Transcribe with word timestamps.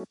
Hey 0.00 0.06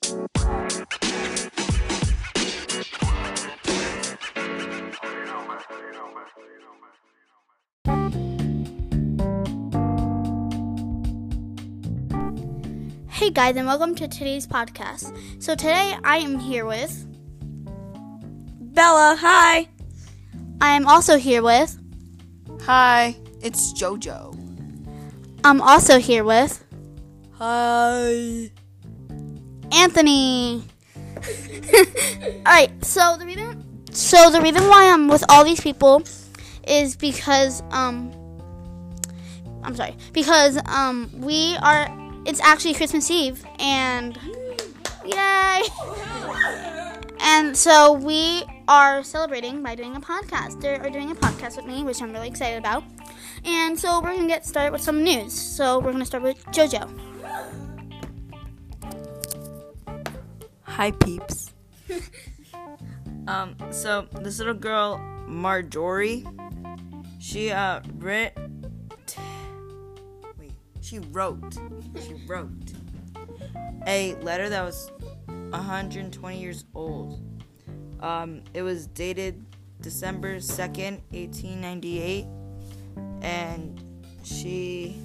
guys, 13.31 13.55
and 13.55 13.65
welcome 13.65 13.96
to 13.96 14.07
today's 14.07 14.46
podcast. 14.46 15.17
So 15.41 15.55
today 15.55 15.97
I 16.03 16.17
am 16.17 16.37
here 16.37 16.67
with 16.67 17.07
Bella, 18.59 19.17
hi. 19.19 19.67
I 20.61 20.75
am 20.75 20.85
also 20.85 21.17
here 21.17 21.41
with 21.41 21.79
Hi, 22.67 23.15
it's 23.41 23.73
JoJo. 23.73 24.37
I'm 25.43 25.59
also 25.61 25.97
here 25.97 26.23
with 26.23 26.63
Hi. 27.39 28.51
Anthony. 29.71 30.63
all 31.16 32.44
right. 32.45 32.71
So 32.84 33.17
the 33.17 33.25
reason, 33.25 33.85
so 33.91 34.30
the 34.30 34.41
reason 34.41 34.63
why 34.67 34.91
I'm 34.91 35.07
with 35.07 35.23
all 35.30 35.44
these 35.44 35.61
people 35.61 36.03
is 36.67 36.95
because 36.95 37.61
um, 37.71 38.11
I'm 39.63 39.75
sorry, 39.75 39.95
because 40.13 40.59
um, 40.66 41.09
we 41.13 41.58
are. 41.61 41.88
It's 42.25 42.41
actually 42.41 42.73
Christmas 42.73 43.09
Eve, 43.09 43.44
and 43.59 44.17
yay! 45.05 45.63
And 47.22 47.55
so 47.55 47.94
we 47.94 48.44
are 48.67 49.03
celebrating 49.03 49.61
by 49.63 49.75
doing 49.75 49.95
a 49.95 50.02
podcast. 50.02 50.61
They 50.61 50.75
are 50.75 50.89
doing 50.89 51.11
a 51.11 51.16
podcast 51.16 51.58
with 51.58 51.66
me, 51.66 51.83
which 51.83 52.02
I'm 52.02 52.11
really 52.11 52.27
excited 52.27 52.58
about. 52.58 52.83
And 53.45 53.77
so 53.80 54.02
we're 54.02 54.16
gonna 54.16 54.27
get 54.27 54.45
started 54.45 54.72
with 54.72 54.81
some 54.81 55.03
news. 55.03 55.33
So 55.33 55.80
we're 55.80 55.91
gonna 55.91 56.05
start 56.05 56.23
with 56.23 56.44
JoJo. 56.47 57.09
Hi, 60.79 60.91
peeps. 60.91 61.53
um, 63.27 63.58
so 63.69 64.08
this 64.22 64.39
little 64.39 64.53
girl, 64.53 64.97
Marjorie, 65.27 66.25
she 67.19 67.52
uh 67.52 67.81
writ. 67.97 68.38
Wait, 70.38 70.53
she 70.80 70.99
wrote. 70.99 71.58
She 72.02 72.13
wrote 72.25 72.71
a 73.88 74.16
letter 74.21 74.47
that 74.47 74.63
was 74.63 74.89
120 75.49 76.39
years 76.39 76.63
old. 76.73 77.19
Um, 77.99 78.41
it 78.53 78.61
was 78.61 78.88
dated 78.88 79.45
December 79.81 80.38
2nd, 80.38 81.02
1898, 81.11 82.25
and 83.21 83.83
she 84.23 84.95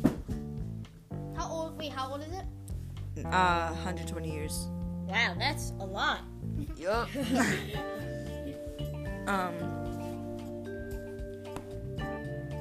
How 1.36 1.50
old? 1.50 1.77
Wait, 1.77 1.91
how 1.91 2.12
old 2.12 2.20
is 2.20 2.28
it? 2.28 3.27
uh 3.27 3.72
120 3.72 4.31
years. 4.33 4.69
Wow, 5.06 5.34
that's 5.38 5.72
a 5.80 5.84
lot. 5.84 6.20
Yup. 6.77 7.08
um. 9.27 9.55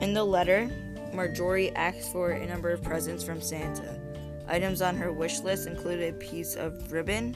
In 0.02 0.13
the 0.13 0.23
letter, 0.23 0.69
Marjorie 1.14 1.73
asked 1.75 2.11
for 2.11 2.31
a 2.31 2.45
number 2.45 2.71
of 2.71 2.83
presents 2.83 3.23
from 3.23 3.41
Santa. 3.41 3.99
Items 4.47 4.81
on 4.81 4.97
her 4.97 5.14
wish 5.14 5.39
list 5.39 5.67
included 5.67 6.14
a 6.14 6.17
piece 6.17 6.55
of 6.55 6.91
ribbon 6.91 7.36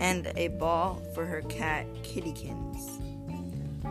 and 0.00 0.30
a 0.36 0.48
ball 0.48 1.00
for 1.14 1.24
her 1.24 1.40
cat, 1.42 1.86
Kittykins, 2.02 3.00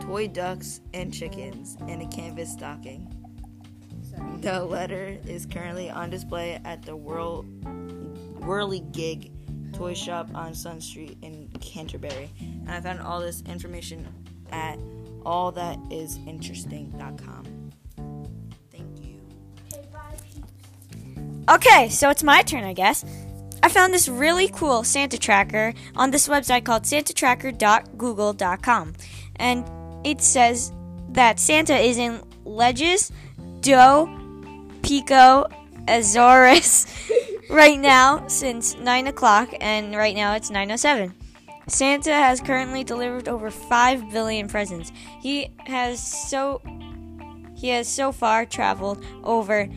toy 0.02 0.28
ducks 0.28 0.80
and 0.94 1.12
chickens, 1.12 1.76
and 1.88 2.02
a 2.02 2.06
canvas 2.06 2.52
stocking. 2.52 3.08
The 4.40 4.62
letter 4.62 5.18
is 5.26 5.46
currently 5.46 5.90
on 5.90 6.10
display 6.10 6.60
at 6.64 6.82
the 6.82 6.94
Whirl- 6.94 7.44
Whirligig 8.40 9.30
toy 9.72 9.94
shop 9.94 10.28
on 10.34 10.54
Sun 10.54 10.80
Street 10.80 11.18
in 11.22 11.48
Canterbury. 11.60 12.30
And 12.40 12.70
I 12.70 12.80
found 12.80 13.00
all 13.00 13.20
this 13.20 13.42
information 13.42 14.06
at 14.50 14.78
allthatisinteresting.com. 15.24 17.70
Thank 18.70 19.04
you. 19.04 19.20
Okay, 21.48 21.88
so 21.88 22.10
it's 22.10 22.22
my 22.22 22.42
turn, 22.42 22.62
I 22.64 22.72
guess. 22.72 23.04
I 23.62 23.68
found 23.68 23.94
this 23.94 24.08
really 24.08 24.48
cool 24.48 24.82
Santa 24.82 25.18
tracker 25.18 25.72
on 25.94 26.10
this 26.10 26.26
website 26.28 26.64
called 26.64 26.82
santatracker.google.com. 26.82 28.92
And 29.36 29.64
it 30.04 30.20
says 30.20 30.72
that 31.10 31.38
Santa 31.38 31.76
is 31.76 31.98
in 31.98 32.18
Lajes 32.44 33.12
do 33.60 34.08
Pico 34.82 35.46
Azores 35.86 36.86
right 37.52 37.78
now 37.78 38.26
since 38.28 38.74
9 38.76 39.08
o'clock, 39.08 39.50
and 39.60 39.94
right 39.94 40.16
now 40.16 40.34
it's 40.34 40.50
9.07. 40.50 41.12
Santa 41.68 42.12
has 42.12 42.40
currently 42.40 42.82
delivered 42.82 43.28
over 43.28 43.50
5 43.50 44.10
billion 44.10 44.48
presents. 44.48 44.90
He 45.20 45.50
has 45.66 46.00
so 46.30 46.62
he 47.54 47.68
has 47.68 47.86
so 47.86 48.10
far 48.10 48.44
traveled 48.44 49.04
over 49.22 49.68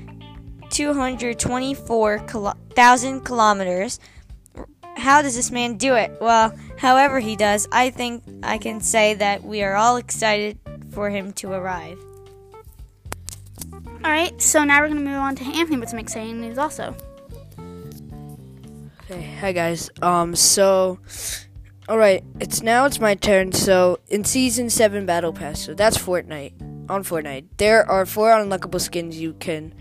224,000 0.72 3.22
kilometers. 3.22 4.00
How 4.98 5.22
does 5.22 5.36
this 5.36 5.52
man 5.52 5.78
do 5.78 5.94
it? 5.94 6.18
Well, 6.20 6.52
however 6.80 7.20
he 7.20 7.36
does, 7.36 7.68
I 7.72 7.92
think 7.92 8.24
I 8.42 8.58
can 8.58 8.82
say 8.82 9.14
that 9.16 9.44
we 9.44 9.62
are 9.62 9.76
all 9.76 9.98
excited 9.98 10.58
for 10.92 11.12
him 11.12 11.32
to 11.34 11.52
arrive. 11.52 12.00
All 14.04 14.12
right, 14.12 14.42
so 14.42 14.64
now 14.64 14.82
we're 14.82 14.88
gonna 14.88 15.02
move 15.02 15.20
on 15.20 15.36
to 15.36 15.44
Anthony 15.44 15.78
with 15.78 15.90
some 15.90 16.00
exciting 16.00 16.42
news, 16.42 16.58
also. 16.58 16.96
Hey, 19.08 19.38
hi 19.40 19.52
guys. 19.52 19.92
Um, 20.02 20.36
so, 20.36 20.98
all 21.88 22.00
right, 22.00 22.24
it's 22.40 22.64
now 22.64 22.86
it's 22.86 23.00
my 23.00 23.14
turn. 23.14 23.52
So, 23.52 24.00
in 24.08 24.24
season 24.24 24.72
seven 24.72 25.06
battle 25.06 25.32
pass, 25.32 25.62
so 25.62 25.76
that's 25.76 25.96
Fortnite. 25.96 26.90
On 26.90 27.04
Fortnite, 27.04 27.46
there 27.58 27.88
are 27.88 28.08
four 28.08 28.30
unlockable 28.32 28.82
skins 28.82 29.20
you 29.22 29.34
can 29.34 29.76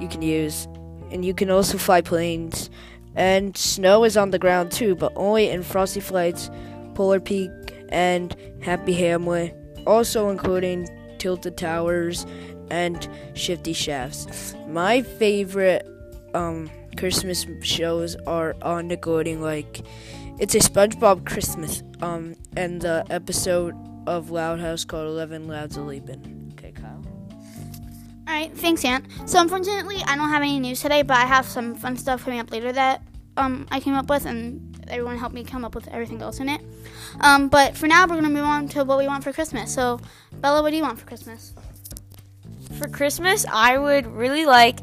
you 0.00 0.08
can 0.08 0.22
use, 0.22 0.66
and 1.12 1.24
you 1.24 1.34
can 1.34 1.50
also 1.50 1.78
fly 1.78 2.00
planes. 2.00 2.68
And 3.14 3.56
snow 3.56 4.02
is 4.02 4.16
on 4.16 4.30
the 4.30 4.40
ground 4.40 4.72
too, 4.72 4.96
but 4.96 5.12
only 5.14 5.48
in 5.48 5.62
Frosty 5.62 6.00
Flights, 6.00 6.50
Polar 6.94 7.20
Peak, 7.20 7.52
and 7.90 8.34
Happy 8.60 8.92
Hamlet. 8.94 9.56
Also 9.86 10.30
including 10.30 10.88
Tilted 11.18 11.56
Towers 11.56 12.26
and 12.72 13.08
Shifty 13.34 13.72
Shafts. 13.72 14.56
My 14.66 15.02
favorite 15.02 15.86
um 16.34 16.68
Christmas 16.96 17.46
shows 17.62 18.16
are 18.26 18.54
on 18.62 18.88
Nickelodeon. 18.88 19.40
Like, 19.40 19.82
it's 20.38 20.54
a 20.54 20.58
SpongeBob 20.58 21.26
Christmas. 21.26 21.82
Um, 22.00 22.34
and 22.56 22.80
the 22.80 23.04
episode 23.10 23.74
of 24.06 24.30
Loud 24.30 24.60
House 24.60 24.84
called 24.84 25.06
Eleven 25.06 25.46
Louds 25.46 25.76
a 25.76 25.80
Leapin'. 25.80 26.52
Okay, 26.54 26.72
Kyle. 26.72 27.02
All 28.26 28.34
right, 28.34 28.52
thanks, 28.56 28.84
Aunt. 28.84 29.06
So 29.26 29.40
unfortunately, 29.40 29.96
I 30.06 30.16
don't 30.16 30.28
have 30.28 30.42
any 30.42 30.58
news 30.58 30.80
today, 30.80 31.02
but 31.02 31.16
I 31.16 31.26
have 31.26 31.46
some 31.46 31.74
fun 31.74 31.96
stuff 31.96 32.24
coming 32.24 32.40
up 32.40 32.50
later 32.50 32.72
that 32.72 33.02
um 33.36 33.66
I 33.70 33.80
came 33.80 33.94
up 33.94 34.10
with, 34.10 34.26
and 34.26 34.84
everyone 34.88 35.18
helped 35.18 35.34
me 35.34 35.44
come 35.44 35.64
up 35.64 35.74
with 35.74 35.88
everything 35.88 36.20
else 36.20 36.40
in 36.40 36.48
it. 36.48 36.60
Um, 37.20 37.48
but 37.48 37.76
for 37.76 37.86
now, 37.86 38.02
we're 38.06 38.16
gonna 38.16 38.28
move 38.28 38.44
on 38.44 38.68
to 38.68 38.84
what 38.84 38.98
we 38.98 39.06
want 39.06 39.24
for 39.24 39.32
Christmas. 39.32 39.72
So, 39.72 40.00
Bella, 40.40 40.62
what 40.62 40.70
do 40.70 40.76
you 40.76 40.82
want 40.82 40.98
for 40.98 41.06
Christmas? 41.06 41.52
For 42.78 42.88
Christmas, 42.88 43.46
I 43.50 43.78
would 43.78 44.06
really 44.06 44.46
like 44.46 44.80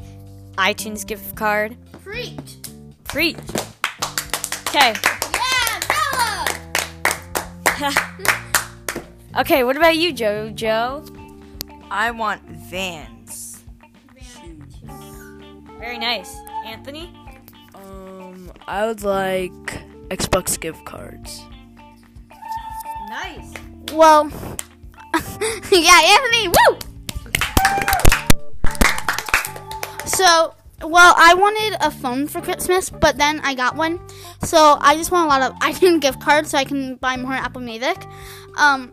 iTunes 0.56 1.06
gift 1.06 1.36
card. 1.36 1.76
Freaked. 2.10 2.70
Free. 3.04 3.36
Okay. 4.66 4.94
Yeah, 5.32 5.80
Bella. 7.78 9.42
Okay, 9.42 9.62
what 9.62 9.76
about 9.76 9.96
you, 9.96 10.12
Jojo? 10.12 11.06
I 11.88 12.10
want 12.10 12.42
Vans. 12.48 13.62
Very 15.78 15.98
nice. 15.98 16.34
Anthony? 16.66 17.14
Um, 17.76 18.50
I 18.66 18.86
would 18.88 19.04
like 19.04 19.52
Xbox 20.08 20.58
gift 20.58 20.84
cards. 20.84 21.40
Nice. 23.08 23.54
Well, 23.92 24.32
yeah, 25.70 26.00
Anthony. 26.02 26.48
Woo. 26.48 26.76
So, 30.06 30.54
well, 30.82 31.14
I 31.16 31.34
wanted 31.34 31.78
a 31.80 31.90
phone 31.90 32.26
for 32.26 32.40
Christmas, 32.40 32.90
but 32.90 33.16
then 33.16 33.40
I 33.40 33.54
got 33.54 33.76
one. 33.76 34.00
So 34.42 34.78
I 34.80 34.96
just 34.96 35.10
want 35.10 35.26
a 35.26 35.28
lot 35.28 35.42
of 35.42 35.58
iTunes 35.60 36.00
gift 36.00 36.20
cards 36.20 36.50
so 36.50 36.58
I 36.58 36.64
can 36.64 36.96
buy 36.96 37.16
more 37.16 37.32
Apple 37.32 37.60
Music. 37.60 37.96
Um, 38.56 38.92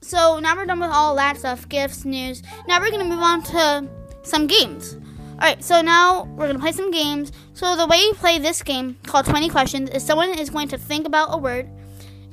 so 0.00 0.38
now 0.38 0.56
we're 0.56 0.66
done 0.66 0.80
with 0.80 0.90
all 0.90 1.14
that 1.16 1.36
stuff, 1.36 1.68
gifts, 1.68 2.04
news. 2.04 2.42
Now 2.66 2.80
we're 2.80 2.90
gonna 2.90 3.04
move 3.04 3.20
on 3.20 3.42
to 3.44 3.88
some 4.22 4.46
games. 4.46 4.96
All 5.32 5.38
right, 5.46 5.62
so 5.62 5.80
now 5.82 6.24
we're 6.24 6.46
gonna 6.46 6.58
play 6.58 6.72
some 6.72 6.90
games. 6.90 7.30
So 7.52 7.76
the 7.76 7.86
way 7.86 7.98
you 7.98 8.14
play 8.14 8.38
this 8.38 8.62
game 8.62 8.96
called 9.06 9.26
20 9.26 9.48
questions 9.48 9.90
is 9.90 10.04
someone 10.04 10.36
is 10.36 10.50
going 10.50 10.68
to 10.68 10.78
think 10.78 11.06
about 11.06 11.28
a 11.30 11.36
word, 11.36 11.68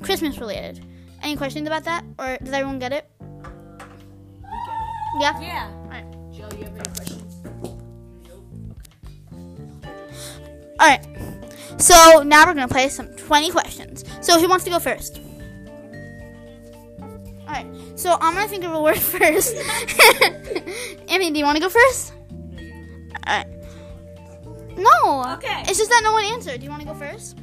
Christmas 0.02 0.38
related. 0.38 0.84
Any 1.22 1.36
questions 1.36 1.66
about 1.66 1.84
that, 1.84 2.04
or 2.18 2.38
does 2.42 2.52
everyone 2.52 2.78
get 2.78 2.92
it? 2.92 3.10
Yeah. 5.20 5.40
Yeah. 5.40 5.70
All 5.84 5.88
right. 10.78 11.04
So 11.78 12.22
now 12.22 12.46
we're 12.46 12.54
gonna 12.54 12.68
play 12.68 12.88
some 12.88 13.08
20 13.08 13.50
questions. 13.50 14.04
So 14.20 14.40
who 14.40 14.48
wants 14.48 14.64
to 14.64 14.70
go 14.70 14.78
first? 14.78 15.20
All 17.00 17.46
right. 17.48 17.66
So 17.96 18.16
I'm 18.20 18.34
gonna 18.34 18.48
think 18.48 18.64
of 18.64 18.72
a 18.72 18.80
word 18.80 18.98
first. 19.00 19.56
Amy, 21.08 21.30
do 21.30 21.38
you 21.38 21.44
want 21.44 21.56
to 21.56 21.62
go 21.62 21.68
first? 21.68 22.12
All 23.26 23.38
right. 23.38 23.46
No. 24.76 25.32
Okay. 25.34 25.62
It's 25.66 25.78
just 25.78 25.90
that 25.90 26.00
no 26.04 26.12
one 26.12 26.24
answered. 26.24 26.60
Do 26.60 26.64
you 26.64 26.70
want 26.70 26.82
to 26.82 26.88
go 26.88 26.94
first? 26.94 27.38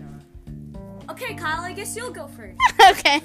Okay, 1.09 1.33
Kyle, 1.35 1.61
I 1.61 1.73
guess 1.73 1.95
you'll 1.95 2.11
go 2.11 2.27
first. 2.27 2.57
okay. 2.91 3.19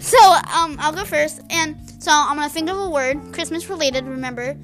So 0.00 0.18
um, 0.18 0.76
I'll 0.80 0.92
go 0.92 1.04
first, 1.04 1.42
and 1.50 1.76
so 2.02 2.10
I'm 2.10 2.36
gonna 2.36 2.48
think 2.48 2.70
of 2.70 2.78
a 2.78 2.88
word, 2.88 3.32
Christmas 3.32 3.68
related. 3.68 4.04
Remember, 4.06 4.56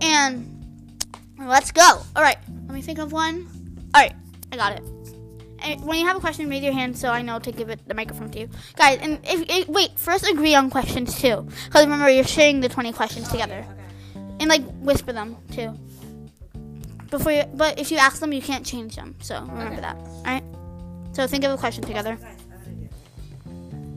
and 0.00 0.64
let's 1.38 1.70
go. 1.70 2.02
All 2.16 2.22
right. 2.22 2.38
Let 2.66 2.74
me 2.74 2.82
think 2.82 2.98
of 2.98 3.12
one. 3.12 3.46
All 3.94 4.00
right, 4.00 4.14
I 4.50 4.56
got 4.56 4.72
it. 4.72 4.82
And 5.62 5.84
when 5.84 5.98
you 6.00 6.06
have 6.06 6.16
a 6.16 6.20
question, 6.20 6.48
raise 6.48 6.62
your 6.62 6.72
hand 6.72 6.96
so 6.96 7.10
I 7.10 7.22
know 7.22 7.38
to 7.38 7.52
give 7.52 7.68
it 7.68 7.86
the 7.86 7.94
microphone 7.94 8.30
to 8.30 8.40
you, 8.40 8.48
guys. 8.76 8.98
And 9.00 9.20
if, 9.22 9.44
if 9.48 9.68
wait, 9.68 9.98
first 9.98 10.28
agree 10.28 10.54
on 10.54 10.70
questions 10.70 11.20
too, 11.20 11.46
because 11.66 11.84
remember 11.84 12.10
you're 12.10 12.24
sharing 12.24 12.60
the 12.60 12.68
20 12.68 12.92
questions 12.92 13.28
together, 13.28 13.64
and 14.40 14.48
like 14.48 14.62
whisper 14.80 15.12
them 15.12 15.36
too. 15.52 15.78
Before 17.10 17.30
you, 17.30 17.44
but 17.54 17.78
if 17.78 17.92
you 17.92 17.98
ask 17.98 18.20
them, 18.20 18.32
you 18.32 18.42
can't 18.42 18.66
change 18.66 18.96
them. 18.96 19.14
So 19.20 19.40
remember 19.40 19.80
that. 19.82 19.96
All 19.96 20.22
right. 20.24 20.44
So 21.12 21.26
think 21.26 21.44
of 21.44 21.52
a 21.52 21.58
question 21.58 21.84
together. 21.84 22.18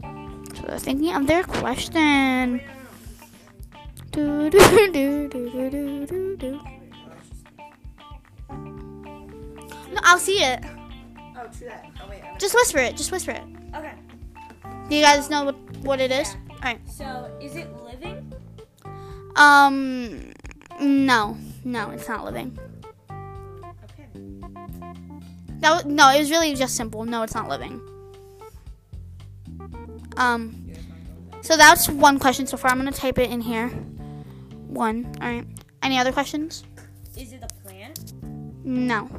So 0.04 0.62
they're 0.68 0.80
thinking 0.80 1.16
of 1.16 1.26
their 1.26 1.44
question. 1.44 2.62
Do, 4.12 4.50
do, 4.50 4.60
do, 4.92 5.30
do, 5.30 5.50
do, 5.50 6.06
do, 6.06 6.38
do, 6.38 6.60
I'll 10.06 10.20
see 10.20 10.44
it. 10.44 10.64
Oh, 11.36 11.48
true 11.58 11.68
that. 11.68 11.90
Oh, 12.02 12.08
wait. 12.08 12.22
Just 12.38 12.54
whisper 12.54 12.78
it. 12.78 12.96
Just 12.96 13.12
whisper 13.12 13.32
it. 13.32 13.44
Okay. 13.76 13.94
Do 14.88 14.96
you 14.96 15.02
guys 15.02 15.30
know 15.32 15.46
what, 15.46 15.56
what 15.80 16.00
it 16.00 16.12
is? 16.12 16.36
All 16.52 16.58
right. 16.64 16.80
So, 16.88 17.36
is 17.42 17.56
it 17.56 17.68
living? 17.84 18.32
Um, 19.36 20.32
no, 20.80 21.38
no, 21.64 21.90
it's 21.90 22.08
not 22.08 22.24
living. 22.24 22.58
Okay. 23.10 24.08
That 25.60 25.74
was, 25.74 25.86
no, 25.86 26.10
it 26.12 26.20
was 26.20 26.30
really 26.30 26.54
just 26.54 26.76
simple. 26.76 27.04
No, 27.04 27.24
it's 27.24 27.34
not 27.34 27.50
living. 27.50 27.82
Um, 30.18 30.72
so 31.42 31.58
that's 31.58 31.90
one 31.90 32.20
question 32.20 32.46
so 32.46 32.58
far. 32.58 32.72
I'm 32.72 32.78
gonna 32.78 32.92
type 32.92 33.18
it 33.18 33.32
in 33.32 33.42
here. 33.42 33.70
One. 34.68 35.12
All 35.20 35.28
right. 35.28 35.46
Any 35.82 35.98
other 35.98 36.12
questions? 36.12 36.64
Is 37.18 37.34
it 37.34 37.44
a 37.44 37.48
plant? 37.68 38.14
No. 38.64 39.10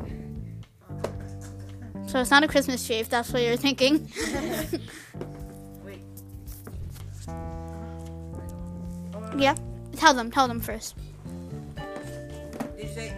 So 2.17 2.21
it's 2.23 2.31
not 2.31 2.43
a 2.43 2.49
Christmas 2.49 2.87
tree 2.87 2.97
if 2.97 3.11
that's 3.11 3.31
what 3.31 3.43
you're 3.43 3.59
thinking. 3.59 4.11
Wait. 5.85 6.01
yeah. 9.37 9.55
Tell 9.97 10.15
them. 10.15 10.31
Tell 10.31 10.49
them 10.49 10.59
first. 10.59 10.97
Did 12.75 12.89
you 12.89 12.89
say 12.89 13.15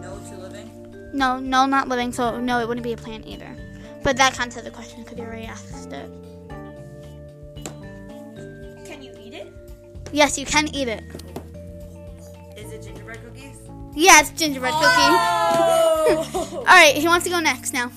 no 0.00 0.18
to 0.18 0.36
living? 0.38 1.10
No, 1.12 1.38
no, 1.38 1.66
not 1.66 1.88
living. 1.88 2.14
So 2.14 2.40
no, 2.40 2.60
it 2.60 2.66
wouldn't 2.66 2.82
be 2.82 2.94
a 2.94 2.96
plant 2.96 3.26
either. 3.26 3.54
But 4.02 4.16
that 4.16 4.32
counts 4.32 4.56
as 4.56 4.64
a 4.64 4.70
question 4.70 5.02
because 5.02 5.18
you 5.18 5.24
already 5.24 5.44
asked 5.44 5.92
it. 5.92 6.10
Can 8.86 9.02
you 9.02 9.12
eat 9.20 9.34
it? 9.34 9.52
Yes, 10.12 10.38
you 10.38 10.46
can 10.46 10.74
eat 10.74 10.88
it. 10.88 11.04
Is 12.56 12.72
it 12.72 12.84
gingerbread 12.84 13.22
cookies? 13.22 13.58
It's 13.94 14.30
gingerbread 14.30 14.72
cookie. 14.72 14.86
Oh! 14.88 16.48
All 16.60 16.64
right, 16.64 16.96
who 16.96 17.08
wants 17.08 17.24
to 17.24 17.30
go 17.30 17.38
next 17.38 17.74
now? 17.74 17.92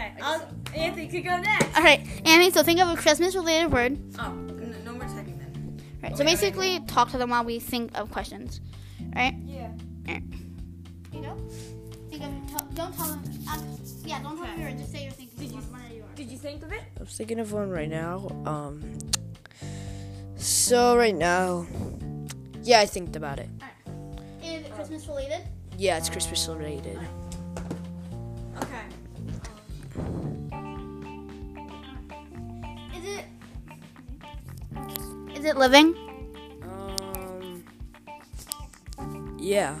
Okay. 0.00 0.22
I'll, 0.22 0.48
Anthony 0.74 1.08
could 1.08 1.24
go 1.24 1.38
next. 1.38 1.76
All 1.76 1.82
right, 1.82 2.00
Annie. 2.24 2.50
So 2.50 2.62
think 2.62 2.80
of 2.80 2.88
a 2.88 2.96
Christmas-related 2.96 3.72
word. 3.72 3.98
Oh, 4.18 4.26
n- 4.30 4.76
no 4.84 4.92
more 4.92 5.02
typing 5.02 5.38
then. 5.38 5.80
Right. 6.02 6.16
So 6.16 6.24
basically, 6.24 6.80
talk 6.86 7.10
to 7.10 7.18
them 7.18 7.30
while 7.30 7.44
we 7.44 7.58
think 7.58 7.96
of 7.98 8.10
questions. 8.10 8.60
Right. 9.14 9.34
Yeah. 9.44 9.70
You 11.12 11.20
know. 11.20 11.36
Think 12.10 12.24
of. 12.24 12.74
Don't 12.74 12.94
tell 12.94 13.06
them. 13.08 13.22
Uh, 13.48 13.60
yeah, 14.04 14.22
don't 14.22 14.36
tell 14.36 14.46
them 14.46 14.60
your. 14.60 14.70
Just 14.72 14.92
say 14.92 15.04
you're 15.04 15.12
thinking. 15.12 15.38
Did 15.38 15.52
you? 15.52 15.60
you 15.94 16.02
are. 16.02 16.14
Did 16.14 16.30
you 16.30 16.38
think 16.38 16.62
of 16.62 16.72
it? 16.72 16.82
I'm 16.98 17.06
thinking 17.06 17.38
of 17.40 17.52
one 17.52 17.70
right 17.70 17.88
now. 17.88 18.28
Um, 18.46 18.96
so 20.36 20.96
right 20.96 21.14
now, 21.14 21.66
yeah, 22.62 22.80
I 22.80 22.86
think 22.86 23.16
about 23.16 23.38
it. 23.38 23.48
Is 24.42 24.66
it 24.66 24.74
Christmas-related? 24.74 25.42
Yeah, 25.76 25.96
it's 25.98 26.08
Christmas 26.10 26.46
related. 26.48 26.98
Is 35.40 35.46
it 35.46 35.56
living? 35.56 35.94
Um, 36.62 37.64
yeah. 39.38 39.74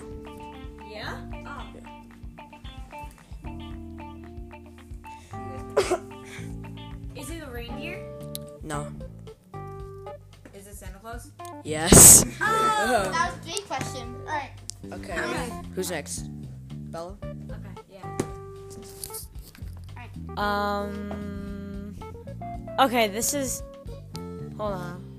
Yeah? 0.90 1.20
Oh. 1.46 1.66
Is 7.14 7.28
it 7.28 7.42
a 7.42 7.50
reindeer? 7.50 8.02
No. 8.62 8.90
Is 10.54 10.66
it 10.66 10.76
Santa 10.76 10.98
Claus? 10.98 11.30
Yes. 11.62 12.24
That 12.40 13.12
was 13.12 13.34
three 13.44 13.62
questions. 13.66 14.16
All 14.26 14.32
right. 14.32 14.52
Okay. 14.94 15.52
Who's 15.74 15.90
next? 15.90 16.30
Bella. 16.90 17.18
Okay, 17.22 17.82
yeah. 17.92 18.16
Alright. 19.94 20.38
Um. 20.38 21.94
Okay, 22.78 23.08
this 23.08 23.34
is. 23.34 23.62
Hold 24.56 24.72
on. 24.72 25.09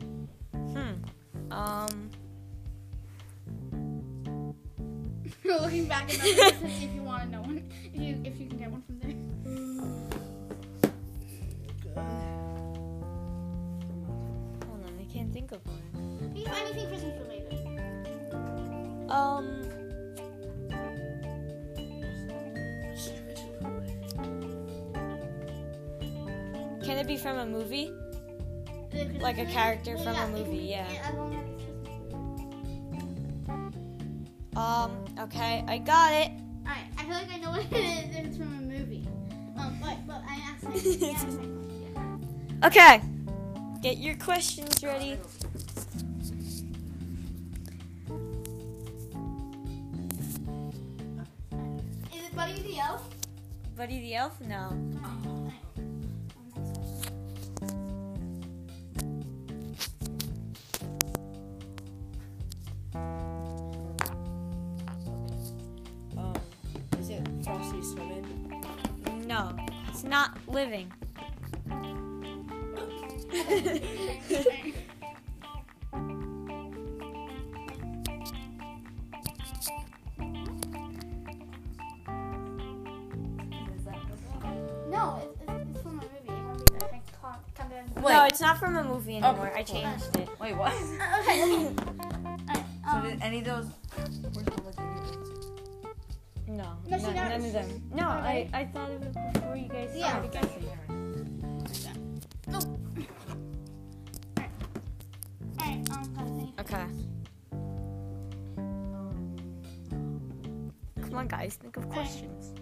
Can 26.83 26.97
it 26.97 27.07
be 27.07 27.17
from 27.17 27.37
a 27.37 27.45
movie? 27.45 27.91
Is 28.91 29.01
it 29.01 29.05
Christmas 29.05 29.21
Like 29.21 29.37
a 29.37 29.45
character 29.45 29.97
from 29.97 30.15
a 30.15 30.27
movie, 30.29 30.57
yeah. 30.57 30.87
as 31.05 31.13
long 31.15 31.33
as 31.35 31.45
it's 31.49 31.63
Christmas 31.63 31.87
related. 33.55 34.57
Um. 34.57 35.05
Okay, 35.19 35.63
I 35.67 35.77
got 35.77 36.13
it. 36.13 36.31
Alright, 36.65 36.85
I 36.97 37.03
feel 37.03 37.13
like 37.13 37.31
I 37.31 37.37
know 37.37 37.51
what 37.51 37.65
it 37.71 37.73
is 37.73 38.27
it's 38.27 38.37
from 38.37 38.47
a 38.57 38.61
movie. 38.61 39.07
Um, 39.57 39.77
but 39.81 39.97
but 40.07 40.21
I 40.27 40.35
asked 40.51 40.63
my 40.63 40.75
yeah, 40.75 41.13
asked 41.13 41.27
my 41.27 41.33
question. 41.35 42.59
Okay. 42.63 43.01
Get 43.81 43.97
your 43.97 44.15
questions 44.15 44.83
ready. 44.83 45.17
Is 52.13 52.25
it 52.25 52.35
Buddy 52.35 52.61
the 52.61 52.79
Elf? 52.79 53.07
Buddy 53.75 53.99
the 54.01 54.15
Elf? 54.15 54.39
No. 54.41 54.77
Can't 88.01 88.03
come 88.03 88.11
down. 88.13 88.23
No, 88.23 88.27
it's 88.27 88.41
not 88.41 88.57
from 88.59 88.75
a 88.75 88.83
movie 88.83 89.17
anymore. 89.17 89.51
I 89.55 89.63
changed 89.63 90.15
it. 90.17 90.29
Wait, 90.39 90.55
what? 90.55 90.73
Okay. 91.21 91.43
okay. 91.43 91.75
Alright, 91.77 92.65
So 92.85 92.97
um, 92.97 93.03
did 93.09 93.21
any 93.21 93.39
of 93.39 93.45
those? 93.45 93.65
Where's 93.95 94.19
the 94.19 94.29
look 94.29 94.47
at 94.49 94.55
you? 96.47 96.53
No, 96.55 96.77
No, 96.87 96.97
none, 96.97 97.15
none 97.15 97.31
of 97.45 97.53
them. 97.53 97.83
No, 97.93 98.07
I, 98.07 98.49
I 98.53 98.65
thought 98.65 98.91
of 98.91 99.01
it 99.03 99.13
before 99.33 99.55
you 99.55 99.69
guys 99.69 99.91
Yeah. 99.95 100.09
started 100.09 100.31
guessing. 100.31 100.67
Alright, 105.61 105.89
um, 106.17 106.53
Okay. 106.59 106.85
Come 111.01 111.17
on, 111.17 111.27
guys, 111.27 111.55
think 111.55 111.77
of 111.77 111.89
questions. 111.89 112.53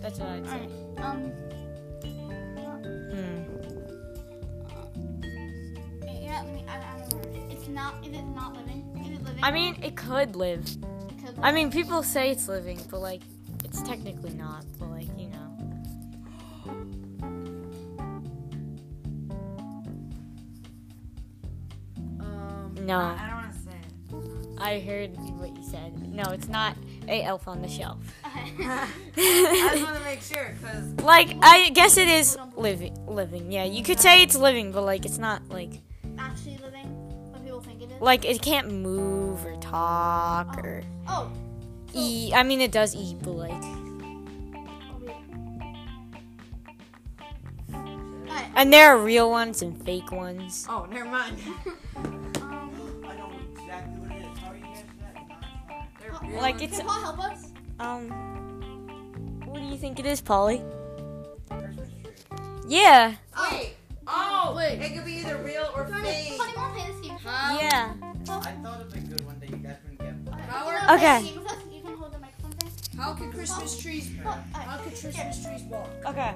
That's 0.00 0.18
what 0.18 0.28
I'd 0.28 0.40
All 0.40 0.46
say. 0.46 0.60
right. 0.60 1.04
Um. 1.04 1.32
Hmm. 3.10 3.42
Yeah. 6.06 6.42
Let 6.42 6.52
me. 6.54 6.64
I, 6.68 6.76
I 6.76 6.98
don't 7.08 7.22
know. 7.22 7.46
It's 7.50 7.68
not. 7.68 7.94
Is 8.06 8.12
it 8.14 8.22
not 8.34 8.56
living? 8.56 8.82
Is 9.04 9.18
it 9.18 9.24
living? 9.24 9.44
I 9.44 9.50
mean, 9.50 9.76
it 9.82 9.96
could 9.96 10.36
live. 10.36 10.64
Could 11.24 11.34
I 11.42 11.52
mean, 11.52 11.70
people 11.70 12.02
say 12.02 12.30
it's 12.30 12.48
living, 12.48 12.80
but 12.90 13.00
like, 13.00 13.22
it's 13.64 13.82
technically 13.82 14.32
not. 14.34 14.64
But 14.78 14.90
like, 14.90 15.08
you 15.18 15.28
know. 15.28 15.36
Um, 22.20 22.74
No, 22.80 22.98
I 22.98 23.26
don't 23.28 23.36
want 23.42 23.52
to 23.52 23.58
say 23.58 23.76
it. 24.56 24.60
I 24.60 24.80
heard 24.80 25.16
what 25.38 25.56
you 25.56 25.62
said. 25.62 26.12
No, 26.12 26.24
it's 26.32 26.48
not 26.48 26.76
a 27.08 27.22
elf 27.22 27.48
on 27.48 27.62
the 27.62 27.68
shelf. 27.68 27.98
I 29.16 29.70
just 29.72 29.84
want 29.84 29.96
to 29.98 30.04
make 30.04 30.20
sure 30.22 30.54
because 30.60 30.94
Like, 31.04 31.36
I 31.42 31.70
guess 31.70 31.96
it 31.96 32.08
is 32.08 32.38
living. 32.56 32.94
Living, 33.06 33.50
yeah. 33.50 33.64
You 33.64 33.82
could 33.82 33.98
say 34.00 34.22
it's 34.22 34.36
living, 34.36 34.72
but 34.72 34.82
like, 34.82 35.04
it's 35.04 35.18
not 35.18 35.48
like 35.48 35.80
actually 36.18 36.58
living. 36.58 36.86
What 37.32 37.44
people 37.44 37.60
think 37.60 37.82
it 37.82 37.90
is. 37.90 38.00
like 38.00 38.24
it 38.24 38.40
can't 38.42 38.70
move 38.70 39.44
or 39.44 39.56
talk 39.56 40.56
or 40.58 40.82
Oh. 41.08 41.30
eat. 41.92 42.32
I 42.34 42.42
mean, 42.44 42.60
it 42.60 42.70
does 42.72 42.94
eat, 42.94 43.16
but 43.22 43.32
like, 43.32 43.62
oh, 47.74 48.50
and 48.54 48.72
there 48.72 48.90
are 48.94 48.98
real 48.98 49.30
ones 49.30 49.62
and 49.62 49.82
fake 49.84 50.12
ones. 50.12 50.66
oh, 50.68 50.86
never 50.90 51.04
mind. 51.06 51.36
Um, 52.42 52.70
exactly 53.54 53.98
what 54.00 54.10
it 54.12 54.24
is. 54.32 54.38
How 54.38 54.50
are 54.50 54.56
you 54.56 54.62
guys 54.62 54.84
that? 55.00 55.88
They're 56.00 56.12
real 56.30 56.40
Like, 56.40 56.62
it's 56.62 56.78
can 56.78 56.86
Paul 56.86 57.00
help 57.00 57.18
us? 57.18 57.49
Um. 57.80 58.08
What 59.46 59.58
do 59.60 59.66
you 59.66 59.76
think 59.76 59.98
it 59.98 60.06
is, 60.06 60.20
Polly? 60.20 60.62
Yeah. 62.68 63.14
Wait. 63.50 63.74
Oh, 64.06 64.54
Wait. 64.56 64.78
It 64.80 64.94
could 64.94 65.04
be 65.04 65.14
either 65.14 65.36
real 65.38 65.68
or 65.74 65.84
fake. 65.86 65.94
honey, 66.38 66.52
wanna 66.56 66.72
play 66.74 66.86
this 66.92 67.00
game? 67.00 67.18
Yeah. 67.24 67.92
I 68.28 68.52
thought 68.62 68.80
of 68.80 68.94
a 68.94 68.98
good 68.98 69.24
one 69.26 69.38
that 69.40 69.50
you 69.50 69.56
guys 69.56 69.76
wouldn't 69.82 69.98
get. 70.26 70.32
Alright, 70.32 70.48
How 70.48 70.64
you 70.64 70.70
are- 70.70 70.74
wanna 70.74 70.86
play 70.86 70.96
Okay. 70.96 71.22
this 71.22 71.30
game 71.32 71.42
with 71.42 71.52
us? 71.52 71.58
You 71.72 71.82
can 71.82 71.96
hold 71.96 72.12
the 72.12 72.18
microphone 72.18 72.50
thing. 72.52 72.98
how 73.00 73.14
can 73.14 73.32
Christmas 73.32 73.78
trees? 73.82 74.10
Oh, 74.24 74.28
alright. 74.28 74.44
How 74.54 74.76
can 74.78 74.90
Christmas 74.90 75.44
trees 75.44 75.62
walk? 75.64 75.88
Okay. 76.06 76.34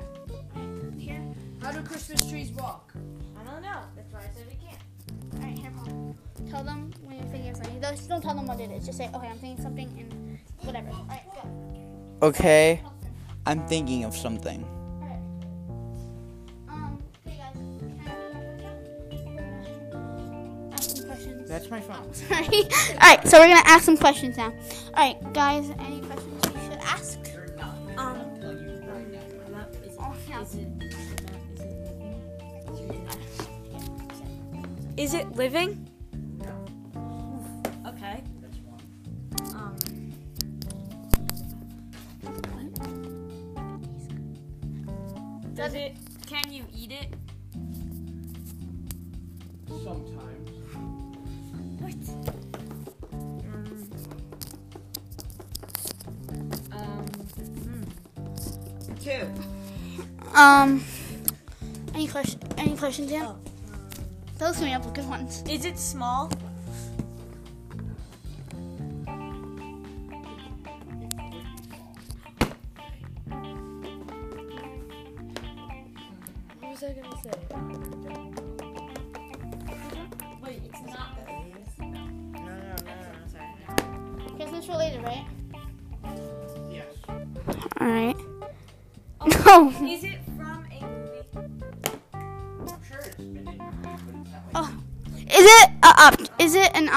Here. 0.98 1.22
How 1.62 1.72
do 1.72 1.82
Christmas 1.82 2.28
trees 2.28 2.50
walk? 2.52 2.92
I 3.38 3.44
don't 3.44 3.62
know. 3.62 3.80
That's 3.96 4.12
why 4.12 4.20
I 4.20 4.30
said 4.34 4.46
we 4.48 4.56
can't. 4.66 4.82
Alright, 5.44 5.58
here, 5.58 5.70
Paul. 5.76 6.16
Tell 6.50 6.64
them 6.64 6.90
when 7.04 7.16
you're 7.18 7.26
thinking 7.28 7.50
of 7.50 7.56
something. 7.58 7.80
Just 7.80 8.08
don't 8.08 8.22
tell 8.22 8.34
them 8.34 8.46
what 8.46 8.58
it 8.60 8.70
is. 8.70 8.86
Just 8.86 8.98
say, 8.98 9.08
okay, 9.14 9.28
I'm 9.28 9.38
thinking 9.38 9.62
something 9.62 9.88
and 9.98 10.23
whatever. 10.64 10.90
Alright, 10.90 11.22
go. 12.20 12.26
Okay, 12.26 12.80
I'm 13.46 13.66
thinking 13.68 14.04
of 14.04 14.16
something. 14.16 14.64
Alright. 15.02 15.20
Um, 16.68 17.02
okay, 17.26 17.36
guys. 17.36 17.54
Can 19.10 19.38
I 20.70 20.74
ask 20.74 20.96
some 20.96 21.06
questions? 21.06 21.48
That's 21.48 21.70
my 21.70 21.80
phone. 21.80 22.12
Sorry. 22.14 22.64
Alright, 22.94 23.26
so 23.26 23.38
we're 23.38 23.48
gonna 23.48 23.60
ask 23.64 23.84
some 23.84 23.96
questions 23.96 24.36
now. 24.36 24.52
Alright, 24.90 25.32
guys, 25.32 25.70
any 25.80 26.00
questions 26.00 26.46
we 26.54 26.60
should 26.62 26.80
ask? 26.80 27.18
Um. 27.96 27.98
Oh. 27.98 28.24
Is 34.96 35.12
it 35.12 35.32
living? 35.32 35.83
Does 45.64 45.72
it? 45.72 45.96
Can 46.26 46.52
you 46.52 46.62
eat 46.76 46.92
it? 46.92 47.14
Sometimes. 49.66 50.50
Um. 56.70 57.06
Two. 59.00 59.26
Um, 60.34 60.84
any 61.94 62.08
question? 62.08 62.40
Any 62.58 62.76
questions, 62.76 63.10
yeah? 63.10 63.32
Those 64.36 64.56
coming 64.56 64.74
up 64.74 64.84
with 64.84 64.92
good 64.92 65.08
ones. 65.08 65.42
Is 65.48 65.64
it 65.64 65.78
small? 65.78 66.30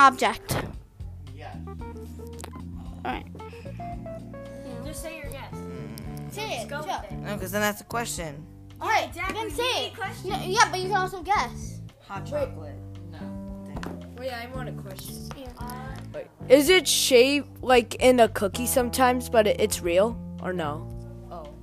Object? 0.07 0.55
Yes. 1.35 1.57
All 1.67 3.11
right. 3.11 3.25
Just 4.85 5.03
say 5.03 5.17
your 5.17 5.29
guess. 5.29 5.53
Mm. 5.53 6.31
Say 6.31 6.61
it. 6.61 6.69
Go 6.69 6.81
Joe. 6.81 6.87
with 7.01 7.11
it. 7.11 7.17
No, 7.17 7.33
because 7.33 7.51
then 7.51 7.61
that's 7.61 7.81
a 7.81 7.83
question. 7.83 8.45
All 8.79 8.87
right. 8.87 9.09
exactly. 9.09 9.41
You 9.41 9.47
can 9.47 9.57
say 9.57 9.87
it. 9.87 9.95
question. 9.95 10.29
No, 10.29 10.39
yeah, 10.45 10.71
but 10.71 10.79
you 10.79 10.87
can 10.87 10.95
also 10.95 11.21
guess. 11.21 11.81
Hot 12.07 12.25
chocolate. 12.25 12.75
No. 13.11 13.19
Wait, 14.17 14.31
I 14.31 14.47
want 14.55 14.69
a 14.69 14.71
question. 14.71 15.29
Yeah. 15.35 16.23
Is 16.47 16.69
it 16.69 16.87
shaped 16.87 17.61
like 17.61 17.95
in 17.95 18.21
a 18.21 18.29
cookie 18.29 18.65
sometimes, 18.65 19.29
but 19.29 19.45
it, 19.45 19.59
it's 19.59 19.81
real 19.81 20.17
or 20.41 20.53
no? 20.53 20.87
Oh. 21.29 21.53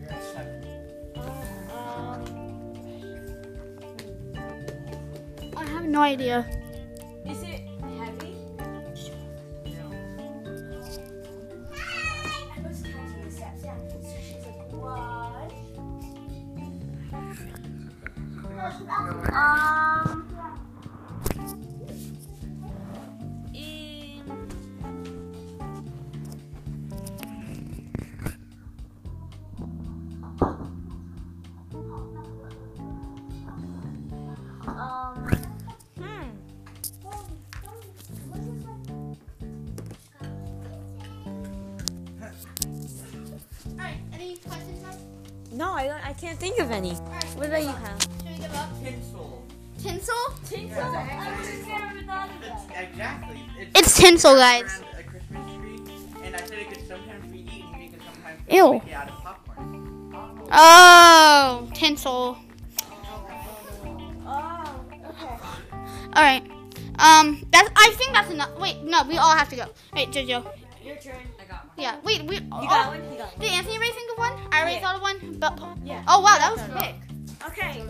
You're. 0.00 0.10
I 5.56 5.64
have 5.64 5.84
no 5.84 6.00
idea. 6.02 6.63
Guys? 18.64 18.80
No, 45.52 45.72
I 45.72 45.86
don't, 45.86 46.04
I 46.04 46.12
can't 46.14 46.38
think 46.38 46.58
of 46.58 46.72
any. 46.72 46.90
Right. 46.90 47.24
What 47.36 47.46
about 47.46 47.62
you, 47.62 47.68
Kyle? 47.68 48.23
Should 48.84 48.94
we 48.94 49.00
give 49.00 49.20
up? 49.20 49.42
Tinsel. 49.78 50.14
Tinsel? 50.46 50.84
Tinsel. 50.94 50.94
It's, 52.42 52.64
exactly. 52.90 53.40
It's 53.74 53.96
tinsel, 53.96 54.34
guys. 54.34 54.82
A 54.98 55.02
Christmas 55.02 55.54
tree, 55.56 55.80
and 56.22 56.34
I 56.36 56.38
said 56.40 56.58
it 56.58 56.68
could 56.68 56.86
sometimes 56.88 57.32
be 57.32 57.38
eaten. 57.40 57.80
You 57.80 57.88
could 57.90 58.00
sometimes 58.02 58.40
Ew. 58.48 58.72
make 58.74 58.86
it 58.86 58.92
out 58.92 59.08
of 59.08 59.14
popcorn. 59.22 60.50
Oh, 60.52 61.68
tinsel. 61.74 62.38
Oh, 64.26 64.80
okay. 64.86 65.00
All 66.14 66.22
right. 66.22 66.42
Um, 66.98 67.44
that's. 67.50 67.68
I 67.76 67.90
think 67.96 68.12
that's 68.12 68.30
enough. 68.30 68.58
Wait, 68.58 68.82
no, 68.84 69.02
we 69.08 69.16
all 69.18 69.34
have 69.34 69.48
to 69.50 69.56
go. 69.56 69.64
Wait, 69.94 70.10
Jojo. 70.10 70.46
Your 70.84 70.96
turn. 70.96 71.16
I 71.40 71.44
got 71.44 71.66
one. 71.66 71.74
Yeah. 71.76 71.96
Wait, 72.04 72.22
we. 72.24 72.36
You 72.36 72.40
got 72.50 72.88
one? 72.88 73.02
You 73.12 73.18
got 73.18 73.36
one. 73.36 73.40
Did 73.40 73.50
Anthony 73.52 73.76
already 73.76 73.92
think 73.92 74.12
of 74.12 74.18
one? 74.18 74.32
I 74.52 74.60
already 74.60 74.76
Yeah. 74.76 74.80
thought 74.80 74.96
of 74.96 75.02
one. 75.02 75.36
But. 75.38 75.58
Yeah. 75.84 76.04
Oh 76.06 76.20
wow, 76.20 76.38
that 76.38 76.52
was 76.52 76.62
quick. 76.70 76.94
Okay. 77.48 77.82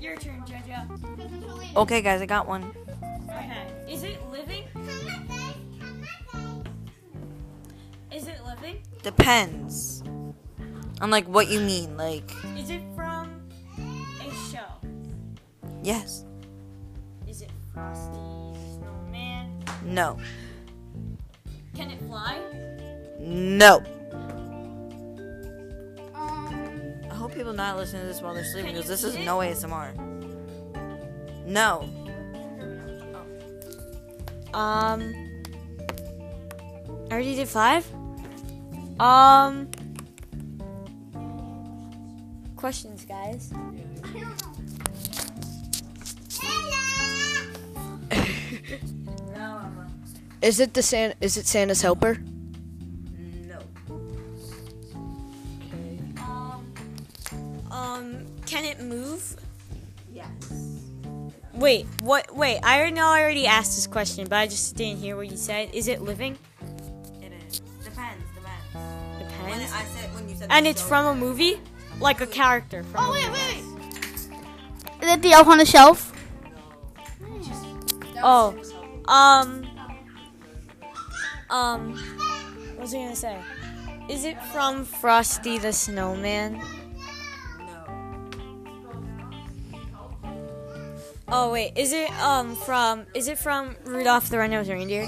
Your 0.00 0.16
turn, 0.16 0.42
Jojo. 0.46 1.76
Okay, 1.76 2.02
guys, 2.02 2.20
I 2.20 2.26
got 2.26 2.46
one. 2.46 2.72
Okay. 3.28 3.66
Is 3.88 4.02
it 4.02 4.18
living? 4.30 4.64
Is 8.12 8.28
it 8.28 8.40
living? 8.44 8.82
Depends 9.02 10.02
on 11.00 11.10
like 11.10 11.26
what 11.28 11.48
you 11.48 11.60
mean. 11.60 11.96
Like 11.96 12.30
Is 12.56 12.70
it 12.70 12.82
from 12.94 13.42
a 14.20 14.30
show? 14.50 14.66
Yes. 15.82 16.24
Is 17.28 17.42
it 17.42 17.50
Frosty 17.72 18.58
Snowman? 18.78 19.62
No. 19.84 20.18
Can 21.74 21.90
it 21.90 22.00
fly? 22.02 22.38
No. 23.18 23.82
People 27.36 27.52
not 27.52 27.76
listening 27.76 28.02
to 28.02 28.08
this 28.08 28.22
while 28.22 28.32
they're 28.32 28.44
sleeping 28.44 28.72
because 28.72 28.88
this 28.88 29.04
is 29.04 29.14
no 29.18 29.38
ASMR. 29.38 29.94
No. 31.46 31.82
Um, 34.54 35.14
I 37.10 37.12
already 37.12 37.34
did 37.34 37.46
five. 37.46 37.86
Um, 38.98 39.68
questions, 42.56 43.04
guys. 43.04 43.52
Is 50.40 50.60
it 50.60 50.72
the 50.72 50.82
San? 50.82 51.12
Is 51.20 51.36
it 51.36 51.46
Santa's 51.46 51.82
helper? 51.82 52.18
What? 62.06 62.34
Wait, 62.34 62.60
I 62.62 62.78
already 62.78 62.94
know 62.94 63.06
I 63.08 63.20
already 63.20 63.46
asked 63.46 63.74
this 63.74 63.86
question, 63.86 64.26
but 64.28 64.36
I 64.36 64.46
just 64.46 64.76
didn't 64.76 65.00
hear 65.00 65.16
what 65.16 65.30
you 65.30 65.36
said. 65.36 65.74
Is 65.74 65.88
it 65.88 66.00
living? 66.02 66.38
It 67.20 67.32
is. 67.48 67.60
Depends. 67.84 68.24
Depends. 68.34 68.72
When 68.72 69.58
Depends. 69.58 69.72
I 69.72 69.84
said 69.84 70.14
when 70.14 70.28
you 70.28 70.36
said. 70.36 70.48
And 70.50 70.66
it's 70.66 70.80
from 70.80 71.06
a 71.06 71.14
movie, 71.14 71.60
like 72.00 72.20
a 72.20 72.26
character 72.26 72.82
from. 72.84 73.04
oh 73.04 73.10
a 73.10 73.12
wait, 73.12 73.28
movie. 73.28 73.40
wait, 73.40 74.30
wait. 74.30 75.02
Is 75.02 75.12
it 75.12 75.22
the 75.22 75.32
elf 75.32 75.48
on 75.48 75.58
the 75.58 75.66
shelf? 75.66 76.12
No. 78.14 78.22
Oh, 78.22 79.12
um, 79.12 79.66
um, 81.50 81.94
what 82.76 82.80
was 82.82 82.94
I 82.94 82.98
gonna 82.98 83.16
say? 83.16 83.38
Is 84.08 84.24
it 84.24 84.42
from 84.44 84.84
Frosty 84.84 85.58
the 85.58 85.72
Snowman? 85.72 86.62
Oh 91.28 91.50
wait, 91.50 91.72
is 91.76 91.92
it 91.92 92.10
um 92.22 92.54
from? 92.54 93.06
Is 93.14 93.26
it 93.28 93.38
from 93.38 93.76
Rudolph 93.84 94.28
the 94.28 94.38
Red-Nosed 94.38 94.70
Reindeer? 94.70 95.04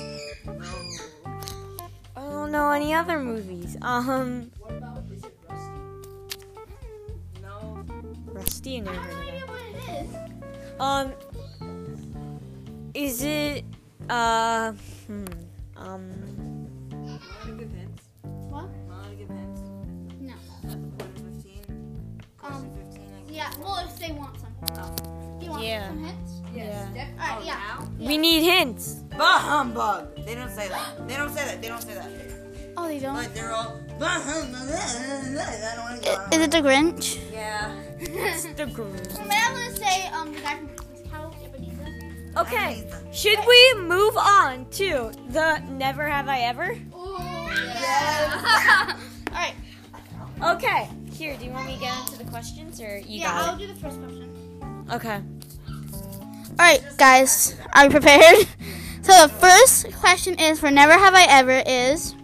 I 2.16 2.20
don't 2.20 2.50
know 2.50 2.70
any 2.70 2.92
other 2.92 3.20
movies. 3.20 3.76
Um, 3.82 4.50
No. 7.40 7.84
Rusty, 8.26 8.78
I 8.78 8.80
never 8.80 8.98
heard 8.98 9.34
of 9.34 10.12
that. 10.12 10.80
Um, 10.80 11.12
is 12.94 13.22
it 13.22 13.64
uh, 14.10 14.72
hmm, 15.06 15.24
um, 15.76 16.68
give 17.46 17.70
hints. 17.70 18.08
What? 18.22 18.64
Want 18.88 19.10
to 19.10 19.16
give 19.16 19.28
hints? 19.28 19.60
No. 20.20 20.34
One 20.62 20.92
fifteen. 21.14 22.22
Um, 22.42 22.70
Fifteen. 22.76 23.10
Yeah. 23.28 23.50
Well, 23.60 23.78
if 23.86 23.98
they 23.98 24.12
want 24.12 24.36
some. 24.40 24.52
Do 24.64 25.17
you 25.48 25.52
want 25.52 25.64
Yeah. 25.64 25.88
some 25.88 26.04
hints? 26.04 26.32
yeah. 26.54 27.08
All 27.20 27.36
right. 27.36 27.46
Yeah. 27.46 28.06
We 28.06 28.18
need 28.18 28.42
hints. 28.42 28.94
Bah 29.16 29.38
humbug! 29.38 30.14
They 30.24 30.34
don't 30.34 30.50
say 30.50 30.68
that. 30.68 31.08
They 31.08 31.16
don't 31.16 31.32
say 31.34 31.44
that. 31.44 31.60
They 31.62 31.68
don't 31.68 31.82
say 31.82 31.94
that. 31.94 32.10
Oh, 32.76 32.86
they 32.86 32.98
don't. 33.00 33.14
But 33.16 33.34
they're 33.34 33.52
all. 33.52 33.80
I 34.00 34.18
don't 35.74 35.84
want 35.84 36.02
to 36.04 36.10
I- 36.10 36.28
Is 36.36 36.40
it 36.46 36.50
the 36.52 36.58
Grinch? 36.58 37.18
Yeah. 37.32 37.74
The 37.98 38.06
Grinch. 38.76 39.14
But 39.18 39.34
I'm 39.34 39.54
gonna 39.54 39.76
say 39.76 40.06
um 40.08 40.32
the 40.32 40.40
guy 40.40 40.56
from 40.58 40.68
Christmas 40.68 41.00
Carol, 41.10 41.34
Okay. 42.36 42.84
Should 43.12 43.40
we 43.46 43.74
move 43.82 44.16
on 44.16 44.66
to 44.72 45.10
the 45.30 45.58
Never 45.70 46.06
Have 46.08 46.28
I 46.28 46.40
Ever? 46.42 46.70
Ooh, 46.94 47.18
Yeah. 47.18 48.94
All 49.32 49.34
right. 49.34 49.54
Okay. 50.56 50.88
Here, 51.12 51.36
do 51.36 51.46
you 51.46 51.50
want 51.50 51.66
me 51.66 51.74
to 51.74 51.80
get 51.80 51.98
into 51.98 52.16
the 52.18 52.30
questions 52.30 52.80
or 52.80 52.98
you 52.98 53.20
Yeah, 53.20 53.32
I'll 53.34 53.46
got 53.46 53.58
do 53.58 53.66
the 53.66 53.74
first 53.74 53.98
question. 53.98 54.86
Okay. 54.92 55.20
All 56.58 56.64
right, 56.64 56.82
guys, 56.96 57.54
are 57.72 57.84
you 57.84 57.90
prepared? 57.90 58.46
So 59.00 59.26
the 59.26 59.32
first 59.32 59.90
question 60.00 60.38
is 60.38 60.60
for 60.60 60.70
never 60.70 60.92
have 60.92 61.14
I 61.14 61.24
ever 61.30 61.62
is. 61.64 62.14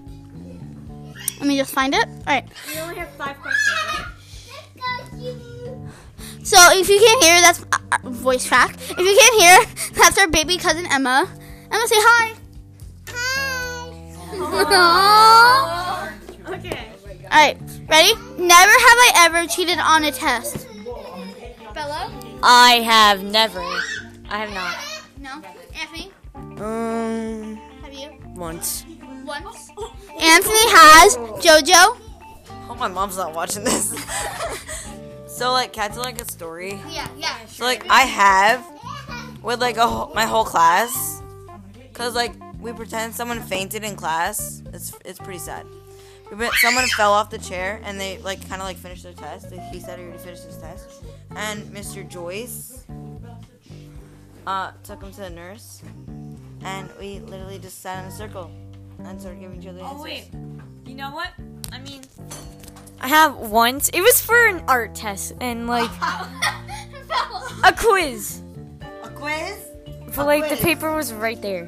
Let 1.38 1.47
me 1.47 1.57
just 1.57 1.73
find 1.73 1.94
it. 1.94 2.07
All 2.07 2.25
right. 2.27 2.47
We 2.68 2.79
only 2.79 2.97
have 2.97 3.09
five 3.12 3.40
questions. 3.40 4.05
So 6.42 6.59
if 6.73 6.90
you 6.90 6.99
can't 7.01 7.25
hear, 7.25 7.40
that's 7.40 7.62
uh, 7.73 7.79
uh, 7.90 8.11
voice 8.11 8.44
track. 8.44 8.75
If 8.75 8.99
you 8.99 9.16
can't 9.18 9.40
hear, 9.40 9.64
that's 9.94 10.18
our 10.18 10.29
baby 10.29 10.59
cousin 10.59 10.85
Emma. 10.92 11.27
Emma, 11.73 11.87
say 11.87 11.97
hi. 11.99 12.35
Hi. 13.09 13.88
Okay. 16.49 16.92
All 17.25 17.31
right, 17.31 17.57
ready? 17.88 18.14
Never 18.37 18.73
have 18.73 18.99
I 19.01 19.12
ever 19.16 19.47
cheated 19.47 19.79
on 19.79 20.05
a 20.05 20.12
test. 20.12 20.68
Bella? 21.73 22.12
I 22.42 22.83
have 22.85 23.23
never. 23.23 23.64
I 24.28 24.38
have 24.38 24.52
not. 24.52 24.76
No. 25.18 25.42
Anthony? 25.78 26.10
Um, 26.34 27.56
Have 27.82 27.92
you? 27.92 28.10
once. 28.34 28.84
Once. 29.24 29.70
Anthony 30.20 30.64
has. 30.70 31.16
Jojo? 31.16 31.98
Oh, 32.68 32.76
my 32.78 32.88
mom's 32.88 33.16
not 33.16 33.34
watching 33.34 33.64
this. 33.64 33.94
so 35.26 35.52
like, 35.52 35.72
cats 35.72 35.96
are 35.96 36.02
like 36.02 36.20
a 36.20 36.30
story. 36.30 36.80
Yeah, 36.90 37.08
yeah. 37.16 37.46
So 37.46 37.64
like, 37.64 37.84
I 37.88 38.02
have 38.02 38.64
with 39.42 39.60
like 39.60 39.76
a 39.76 39.87
whole, 39.87 40.12
my 40.14 40.24
whole 40.24 40.44
class, 40.44 41.22
cause 41.92 42.14
like 42.14 42.32
we 42.60 42.72
pretend 42.72 43.14
someone 43.14 43.40
fainted 43.42 43.84
in 43.84 43.94
class. 43.94 44.62
It's 44.72 44.94
it's 45.04 45.18
pretty 45.18 45.38
sad. 45.38 45.66
We 46.30 46.37
pre- 46.38 46.50
Someone 46.62 46.87
fell 46.96 47.12
off 47.12 47.28
the 47.30 47.38
chair 47.38 47.80
and 47.84 48.00
they 48.00 48.18
like 48.18 48.40
kind 48.48 48.62
of 48.62 48.66
like 48.66 48.78
finished 48.78 49.02
their 49.02 49.12
test. 49.12 49.52
He 49.70 49.80
said 49.80 49.98
he 49.98 50.04
already 50.06 50.18
finished 50.18 50.44
his 50.44 50.56
test, 50.56 51.04
and 51.37 51.62
Mr. 51.64 52.08
Joyce 52.08 52.87
uh, 54.46 54.72
took 54.83 55.02
him 55.02 55.11
to 55.12 55.20
the 55.20 55.30
nurse, 55.30 55.83
and 56.62 56.88
we 56.98 57.20
literally 57.20 57.59
just 57.59 57.80
sat 57.80 58.02
in 58.02 58.09
a 58.09 58.12
circle 58.12 58.50
and 59.04 59.20
started 59.20 59.40
giving 59.40 59.61
each 59.61 59.68
other 59.68 59.80
answers. 59.80 59.96
Oh 59.98 60.02
wait. 60.02 60.30
You 60.87 60.94
know 60.94 61.11
what? 61.11 61.28
I 61.72 61.80
mean, 61.80 62.02
I 63.00 63.09
have 63.09 63.37
once. 63.37 63.88
It 63.90 64.00
was 64.00 64.20
for 64.20 64.46
an 64.46 64.62
art 64.68 64.94
test 64.94 65.33
and 65.40 65.66
like 65.66 65.90
a 67.64 67.72
quiz. 67.76 68.42
A 69.02 69.09
quiz? 69.11 69.59
But 70.14 70.26
like 70.26 70.48
the 70.48 70.57
paper 70.57 70.94
was 70.94 71.12
right 71.12 71.40
there. 71.40 71.66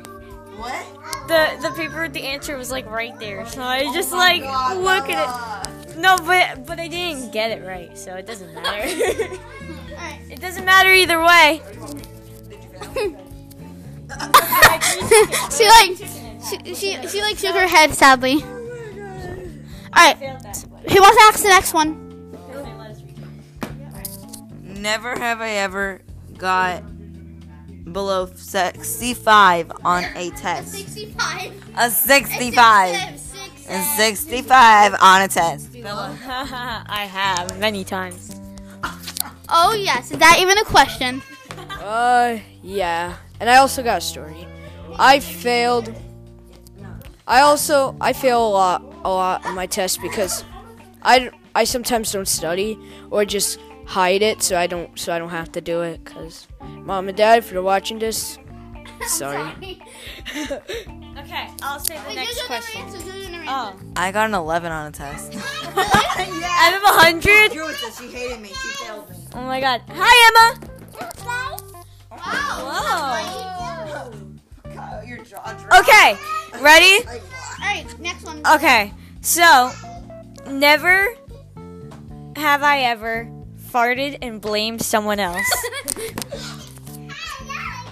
What? 0.56 0.86
The 1.28 1.68
the 1.68 1.74
paper 1.74 2.02
with 2.02 2.12
the 2.12 2.22
answer 2.22 2.56
was 2.56 2.70
like 2.70 2.86
right 2.90 3.18
there. 3.18 3.44
So 3.46 3.62
I 3.62 3.92
just 3.92 4.12
like 4.12 4.42
God, 4.42 4.76
look 4.78 5.08
at 5.10 5.88
it. 5.88 5.96
No, 5.98 6.16
but 6.18 6.66
but 6.66 6.78
I 6.78 6.88
didn't 6.88 7.32
get 7.32 7.50
it 7.50 7.66
right, 7.66 7.96
so 7.98 8.14
it 8.14 8.26
doesn't 8.26 8.54
matter. 8.62 9.36
It 10.28 10.40
doesn't 10.40 10.64
matter 10.66 10.92
either 10.92 11.18
way. 11.22 11.62
She 15.50 15.68
like 15.68 15.96
she, 16.48 16.74
she 16.74 17.08
she 17.08 17.20
like 17.22 17.38
shook 17.38 17.54
her 17.54 17.66
head 17.66 17.94
sadly. 17.94 18.42
Alright. 19.96 20.18
Who 20.18 21.00
wants 21.00 21.16
to 21.16 21.22
ask 21.24 21.42
the 21.42 21.48
next 21.48 21.72
one? 21.74 22.02
Never 24.62 25.18
have 25.18 25.40
I 25.40 25.50
ever 25.50 26.02
got 26.36 26.82
below 27.92 28.26
65 28.26 29.72
on 29.84 30.04
a 30.14 30.30
test. 30.30 30.72
65. 30.72 31.52
A 31.76 31.90
65. 31.90 32.94
A 33.68 33.82
65 33.96 34.94
on 35.00 35.22
a 35.22 35.28
test. 35.28 35.70
I 35.84 37.08
have 37.10 37.58
many 37.58 37.84
times. 37.84 38.40
Oh 39.48 39.74
yes, 39.74 40.10
is 40.10 40.18
that 40.18 40.38
even 40.40 40.58
a 40.58 40.64
question? 40.64 41.22
Uh, 41.86 42.40
yeah. 42.62 43.16
And 43.38 43.48
I 43.48 43.56
also 43.58 43.82
got 43.82 43.98
a 43.98 44.00
story. 44.00 44.48
I 44.98 45.20
failed. 45.20 45.94
I 47.28 47.40
also 47.40 47.96
I 48.00 48.12
fail 48.12 48.44
a 48.44 48.50
lot 48.50 48.82
a 49.04 49.08
lot 49.08 49.46
on 49.46 49.54
my 49.54 49.66
test 49.66 50.02
because 50.02 50.44
I, 51.02 51.30
I 51.54 51.64
sometimes 51.64 52.10
don't 52.10 52.26
study 52.26 52.78
or 53.10 53.24
just 53.24 53.60
hide 53.84 54.22
it 54.22 54.42
so 54.42 54.58
I 54.58 54.66
don't 54.66 54.98
so 54.98 55.12
I 55.12 55.18
don't 55.18 55.30
have 55.30 55.52
to 55.52 55.60
do 55.60 55.82
it 55.82 56.04
cuz 56.04 56.48
mom 56.60 57.08
and 57.08 57.16
dad 57.16 57.38
if 57.38 57.52
you're 57.52 57.62
watching 57.62 57.98
this 57.98 58.38
sorry. 59.06 59.46
Okay, 61.18 61.48
I'll 61.62 61.80
say 61.80 61.98
the 62.08 62.14
next 62.14 62.46
question. 62.46 62.82
Oh. 63.48 63.74
Oh, 63.74 63.80
I 63.96 64.12
got 64.12 64.28
an 64.28 64.34
11 64.34 64.70
on 64.70 64.86
a 64.86 64.90
test. 64.92 65.34
out 65.34 66.74
of 66.74 66.82
a 66.82 66.94
hundred. 67.02 67.50
Drew 67.52 67.72
said 67.72 67.94
she 67.94 68.14
hated 68.14 68.40
me. 68.40 68.48
She 68.48 68.84
failed 68.84 69.08
me. 69.10 69.16
Oh 69.34 69.42
my 69.42 69.60
god. 69.60 69.82
Hi 69.88 70.14
Emma. 70.28 71.65
Wow. 72.32 74.10
Kyle, 74.74 75.04
your 75.04 75.18
jaw 75.24 75.52
dropped. 75.52 75.88
Okay, 75.88 76.16
ready? 76.60 77.06
Alright, 77.60 77.98
next 78.00 78.24
one. 78.24 78.42
Okay, 78.54 78.92
so 79.20 79.70
never 80.48 81.14
have 82.36 82.62
I 82.62 82.80
ever 82.82 83.30
farted 83.70 84.18
and 84.22 84.40
blamed 84.40 84.82
someone 84.82 85.20
else. 85.20 85.46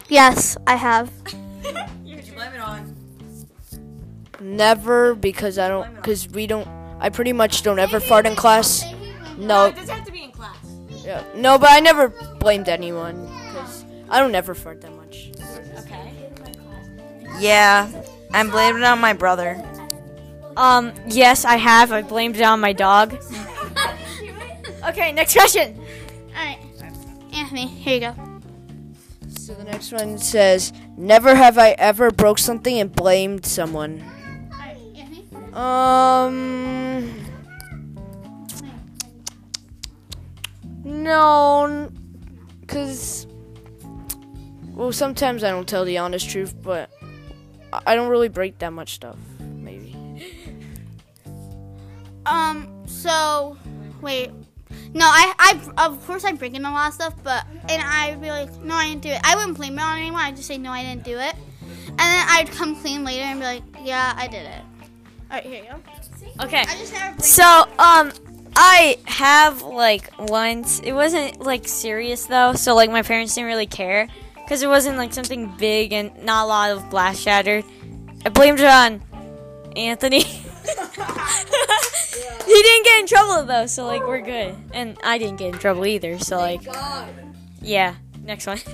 Yes, 0.09 0.57
I 0.67 0.77
have. 0.77 1.11
Did 1.25 1.37
you 2.05 2.33
blame 2.35 2.53
it 2.53 2.61
on? 2.61 2.95
Never 4.39 5.15
because 5.15 5.59
I 5.59 5.69
don't 5.69 5.95
because 5.97 6.29
we 6.29 6.47
don't. 6.47 6.69
I 7.01 7.09
pretty 7.09 7.33
much 7.33 7.63
don't 7.63 7.79
ever 7.79 8.01
fart 8.01 8.27
in 8.27 8.37
class. 8.37 8.85
No, 9.39 9.73
doesn't 9.73 9.89
have 9.89 10.05
to 10.05 10.13
be 10.13 10.23
in 10.25 10.31
class. 10.31 10.57
yeah, 11.05 11.23
no, 11.35 11.59
but 11.59 11.71
I 11.71 11.81
never 11.81 12.11
blamed 12.39 12.69
anyone 12.69 13.25
because 13.27 13.34
I 14.09 14.21
don't 14.21 14.35
ever 14.35 14.55
fart 14.55 14.81
that 14.83 14.93
much. 14.93 15.31
Okay. 15.79 16.13
Yeah, 17.39 17.91
I'm 18.33 18.51
blaming 18.51 18.83
it 18.83 18.87
on 18.87 19.01
my 19.01 19.13
brother. 19.13 19.63
Um, 20.57 20.93
yes, 21.07 21.45
I 21.45 21.57
have. 21.57 21.93
I 21.93 22.03
blamed 22.03 22.37
it 22.37 22.43
on 22.43 22.61
my 22.61 22.73
dog. 22.73 23.15
okay, 24.89 25.13
next 25.13 25.35
question. 25.35 25.79
Alright. 26.29 26.59
Anthony, 27.33 27.67
here 27.67 27.95
you 27.95 28.01
go. 28.01 28.15
So 29.29 29.55
the 29.55 29.65
next 29.65 29.93
one 29.93 30.17
says, 30.19 30.73
"Never 30.97 31.35
have 31.35 31.59
I 31.59 31.71
ever 31.73 32.11
broke 32.11 32.39
something 32.39 32.79
and 32.79 32.91
blamed 32.91 33.45
someone." 33.45 34.03
Alright, 34.53 34.79
Anthony. 34.97 35.27
Um. 35.53 37.11
No, 40.85 41.91
because 42.61 43.27
well, 44.75 44.93
sometimes 44.93 45.45
I 45.45 45.51
don't 45.51 45.69
tell 45.69 45.85
the 45.85 45.99
honest 45.99 46.29
truth, 46.29 46.55
but 46.63 46.91
I 47.73 47.81
I 47.87 47.95
don't 47.95 48.09
really 48.09 48.29
break 48.29 48.59
that 48.59 48.73
much 48.73 48.95
stuff. 48.95 49.17
Maybe. 49.41 49.97
Um, 52.27 52.85
so, 52.87 53.59
wait. 54.01 54.31
No, 54.95 55.05
I, 55.05 55.35
I, 55.77 55.87
of 55.87 56.07
course 56.07 56.25
I 56.25 56.33
break 56.33 56.55
in 56.55 56.65
a 56.65 56.71
lot 56.71 56.89
of 56.89 56.95
stuff, 56.95 57.15
but, 57.23 57.47
and 57.69 57.83
I'd 57.83 58.19
be 58.19 58.31
like, 58.31 58.51
no, 58.63 58.75
I 58.77 58.89
didn't 58.89 59.03
do 59.03 59.11
it. 59.11 59.21
I 59.23 59.37
wouldn't 59.37 59.59
blame 59.59 59.79
it 59.79 59.83
on 59.83 59.99
anyone. 59.99 60.23
I'd 60.23 60.35
just 60.35 60.49
say, 60.49 60.57
no, 60.57 60.71
I 60.71 60.83
didn't 60.83 61.05
do 61.05 61.19
it. 61.19 61.35
And 61.87 61.99
then 61.99 62.27
I'd 62.31 62.51
come 62.51 62.77
clean 62.81 63.05
later 63.05 63.25
and 63.25 63.41
be 63.41 63.45
like, 63.45 63.63
yeah, 63.83 64.15
I 64.17 64.27
did 64.27 64.47
it. 64.47 64.63
Alright, 65.31 65.45
here 65.45 65.65
you 65.65 65.71
go. 65.71 66.45
Okay. 66.45 66.63
I 66.63 66.79
just 66.79 67.21
So, 67.21 67.45
um, 67.79 68.11
I 68.57 68.99
have 69.05 69.61
like 69.61 70.11
once. 70.19 70.81
It 70.81 70.93
wasn't 70.93 71.41
like 71.41 71.69
serious 71.69 72.25
though, 72.25 72.55
so 72.55 72.75
like 72.75 72.91
my 72.91 73.03
parents 73.03 73.35
didn't 73.35 73.49
really 73.49 73.67
care 73.67 74.09
because 74.45 74.63
it 74.63 74.69
wasn't 74.69 74.97
like 74.97 75.13
something 75.13 75.53
big 75.59 75.93
and 75.93 76.17
not 76.23 76.45
a 76.45 76.47
lot 76.47 76.71
of 76.71 76.91
glass 76.91 77.19
shattered. 77.19 77.65
I 78.25 78.29
blamed 78.29 78.61
it 78.61 78.67
on 78.67 79.03
Anthony. 79.77 80.23
he 80.23 80.43
didn't 82.47 82.85
get 82.85 83.01
in 83.01 83.07
trouble 83.07 83.45
though, 83.47 83.67
so 83.67 83.87
like 83.87 84.07
we're 84.07 84.21
good. 84.21 84.55
And 84.73 84.97
I 85.03 85.19
didn't 85.19 85.37
get 85.37 85.55
in 85.55 85.59
trouble 85.59 85.87
either, 85.87 86.19
so 86.19 86.37
like 86.37 86.63
yeah. 87.61 87.97
Next 88.23 88.47
one. 88.47 88.59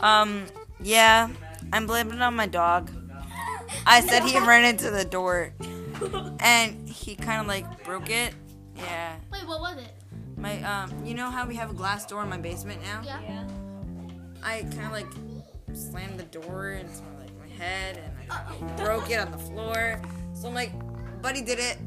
Um, 0.00 0.44
yeah, 0.78 1.30
I'm 1.72 1.86
blaming 1.86 2.16
it 2.16 2.22
on 2.22 2.36
my 2.36 2.46
dog. 2.46 2.90
I 3.86 4.02
said 4.02 4.24
he 4.24 4.38
ran 4.38 4.64
into 4.66 4.90
the 4.90 5.06
door, 5.06 5.54
and 6.38 6.88
he 6.88 7.16
kind 7.16 7.40
of 7.40 7.46
like 7.46 7.82
broke 7.82 8.10
it. 8.10 8.34
Yeah, 8.76 9.16
Wait, 9.32 9.46
what 9.46 9.60
was 9.60 9.78
it? 9.78 9.92
my 10.36 10.62
um, 10.62 10.92
you 11.04 11.14
know 11.14 11.30
how 11.30 11.46
we 11.46 11.56
have 11.56 11.70
a 11.70 11.74
glass 11.74 12.04
door 12.04 12.22
in 12.22 12.28
my 12.28 12.36
basement 12.36 12.82
now? 12.82 13.00
Yeah. 13.02 13.48
I 14.46 14.62
kind 14.62 14.86
of 14.86 14.92
like 14.92 15.08
slammed 15.74 16.20
the 16.20 16.38
door 16.38 16.70
into 16.70 17.02
my, 17.02 17.24
like 17.24 17.38
my 17.40 17.48
head, 17.48 17.98
and 17.98 18.30
I 18.30 18.76
broke 18.76 19.10
it 19.10 19.18
on 19.18 19.32
the 19.32 19.38
floor. 19.38 20.00
So 20.34 20.46
I'm 20.46 20.54
like, 20.54 20.70
buddy 21.20 21.42
did 21.42 21.58
it, 21.58 21.78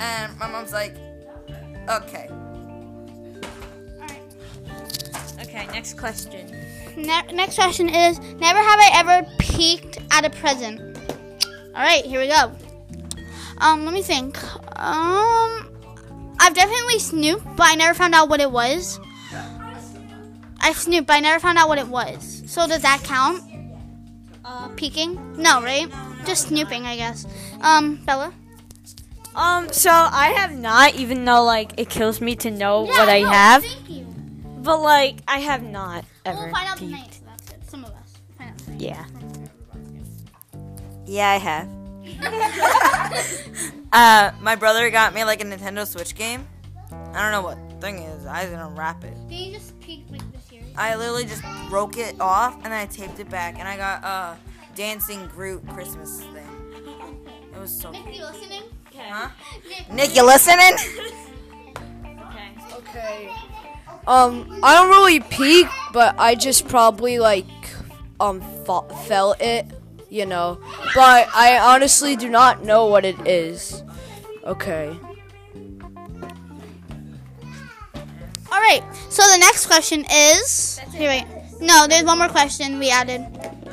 and 0.00 0.36
my 0.40 0.48
mom's 0.50 0.72
like, 0.72 0.96
okay. 1.88 2.28
Okay, 5.40 5.68
next 5.68 5.96
question. 5.96 6.50
Ne- 6.96 7.32
next 7.32 7.54
question 7.54 7.88
is 7.88 8.18
Never 8.18 8.58
have 8.58 8.80
I 8.80 8.90
ever 8.94 9.30
peeked 9.38 9.98
at 10.10 10.24
a 10.24 10.30
present. 10.30 10.98
Alright, 11.68 12.04
here 12.04 12.20
we 12.20 12.26
go. 12.26 12.52
Um, 13.58 13.84
let 13.84 13.94
me 13.94 14.02
think. 14.02 14.36
Um, 14.76 15.70
I've 16.40 16.54
definitely 16.54 16.98
snooped, 16.98 17.44
but 17.56 17.68
I 17.68 17.76
never 17.76 17.94
found 17.94 18.16
out 18.16 18.28
what 18.28 18.40
it 18.40 18.50
was. 18.50 18.98
I 20.60 20.72
snooped, 20.72 21.06
but 21.06 21.14
I 21.14 21.20
never 21.20 21.38
found 21.40 21.58
out 21.58 21.68
what 21.68 21.78
it 21.78 21.86
was. 21.88 22.42
So 22.46 22.66
does 22.66 22.82
that 22.82 23.02
count? 23.04 23.42
Um, 24.44 24.74
Peeking? 24.76 25.36
No, 25.40 25.62
right? 25.62 25.88
Just 26.24 26.48
snooping, 26.48 26.84
I 26.86 26.96
guess. 26.96 27.26
Um, 27.60 27.96
Bella? 28.04 28.32
um, 29.34 29.68
so 29.72 29.90
I 29.90 30.28
have 30.36 30.52
not, 30.58 30.94
even 30.94 31.24
though 31.24 31.44
like 31.44 31.72
it 31.78 31.88
kills 31.88 32.20
me 32.20 32.34
to 32.36 32.50
know 32.50 32.84
Yeah, 32.86 32.98
what 32.98 33.08
I 33.08 33.20
no, 33.20 33.28
have, 33.28 33.62
Thank 33.64 33.90
you. 33.90 34.04
but 34.62 34.80
like 34.80 35.16
I 35.28 35.38
have 35.38 35.62
not 35.62 36.04
ever. 36.24 36.40
We'll 36.44 36.50
find 36.50 36.68
out 36.68 36.78
peeked. 36.78 36.90
tonight. 36.92 37.14
So 37.14 37.20
that's 37.26 37.48
good. 37.50 37.70
Some 37.70 37.84
of 37.84 37.90
us. 37.92 38.14
Find 38.36 38.50
out 38.50 38.58
tonight. 38.58 38.80
Yeah. 38.80 39.04
Yeah, 41.06 41.30
I 41.30 41.36
have. 41.36 41.68
uh, 43.92 44.32
my 44.42 44.56
brother 44.56 44.90
got 44.90 45.14
me 45.14 45.24
like 45.24 45.40
a 45.40 45.44
Nintendo 45.44 45.86
Switch 45.86 46.14
game. 46.14 46.46
I 46.90 47.22
don't 47.22 47.32
know 47.32 47.42
what 47.42 47.58
thing 47.80 47.98
is. 47.98 48.26
I 48.26 48.44
was 48.44 48.52
gonna 48.52 48.74
wrap 48.74 49.04
it. 49.04 49.14
Did 49.28 49.38
you 49.38 49.52
just 49.52 49.78
peek 49.80 50.04
like 50.10 50.20
this? 50.32 50.47
I 50.78 50.94
literally 50.96 51.24
just 51.24 51.42
broke 51.68 51.98
it 51.98 52.20
off 52.20 52.54
and 52.56 52.66
then 52.66 52.72
I 52.72 52.86
taped 52.86 53.18
it 53.18 53.28
back 53.28 53.58
and 53.58 53.66
I 53.66 53.76
got 53.76 54.04
a 54.04 54.38
dancing 54.76 55.26
Groot 55.26 55.66
Christmas 55.68 56.20
thing. 56.20 56.46
It 57.54 57.58
was 57.58 57.76
so 57.76 57.90
Nick, 57.90 58.04
cute. 58.04 58.16
you 58.16 58.24
listening? 58.24 58.62
Huh? 58.96 59.28
Nick, 59.68 59.92
Nick, 59.92 60.16
you 60.16 60.24
listening? 60.24 60.74
Okay. 62.04 62.52
Okay. 62.74 63.30
Um, 64.06 64.60
I 64.62 64.74
don't 64.74 64.88
really 64.90 65.20
peek, 65.20 65.66
but 65.92 66.14
I 66.18 66.34
just 66.34 66.68
probably 66.68 67.18
like 67.18 67.46
um 68.20 68.40
fa- 68.64 68.88
felt 69.06 69.40
it, 69.40 69.66
you 70.08 70.26
know. 70.26 70.58
But 70.94 71.28
I 71.34 71.58
honestly 71.58 72.16
do 72.16 72.28
not 72.28 72.64
know 72.64 72.86
what 72.86 73.04
it 73.04 73.18
is. 73.26 73.82
Okay. 74.44 74.98
Right. 78.68 78.82
So 79.08 79.22
the 79.22 79.38
next 79.38 79.66
question 79.66 80.04
is. 80.10 80.78
Here, 80.92 81.08
wait. 81.08 81.24
No, 81.60 81.86
there's 81.88 82.04
one 82.04 82.18
more 82.18 82.28
question 82.28 82.78
we 82.78 82.90
added. 82.90 83.20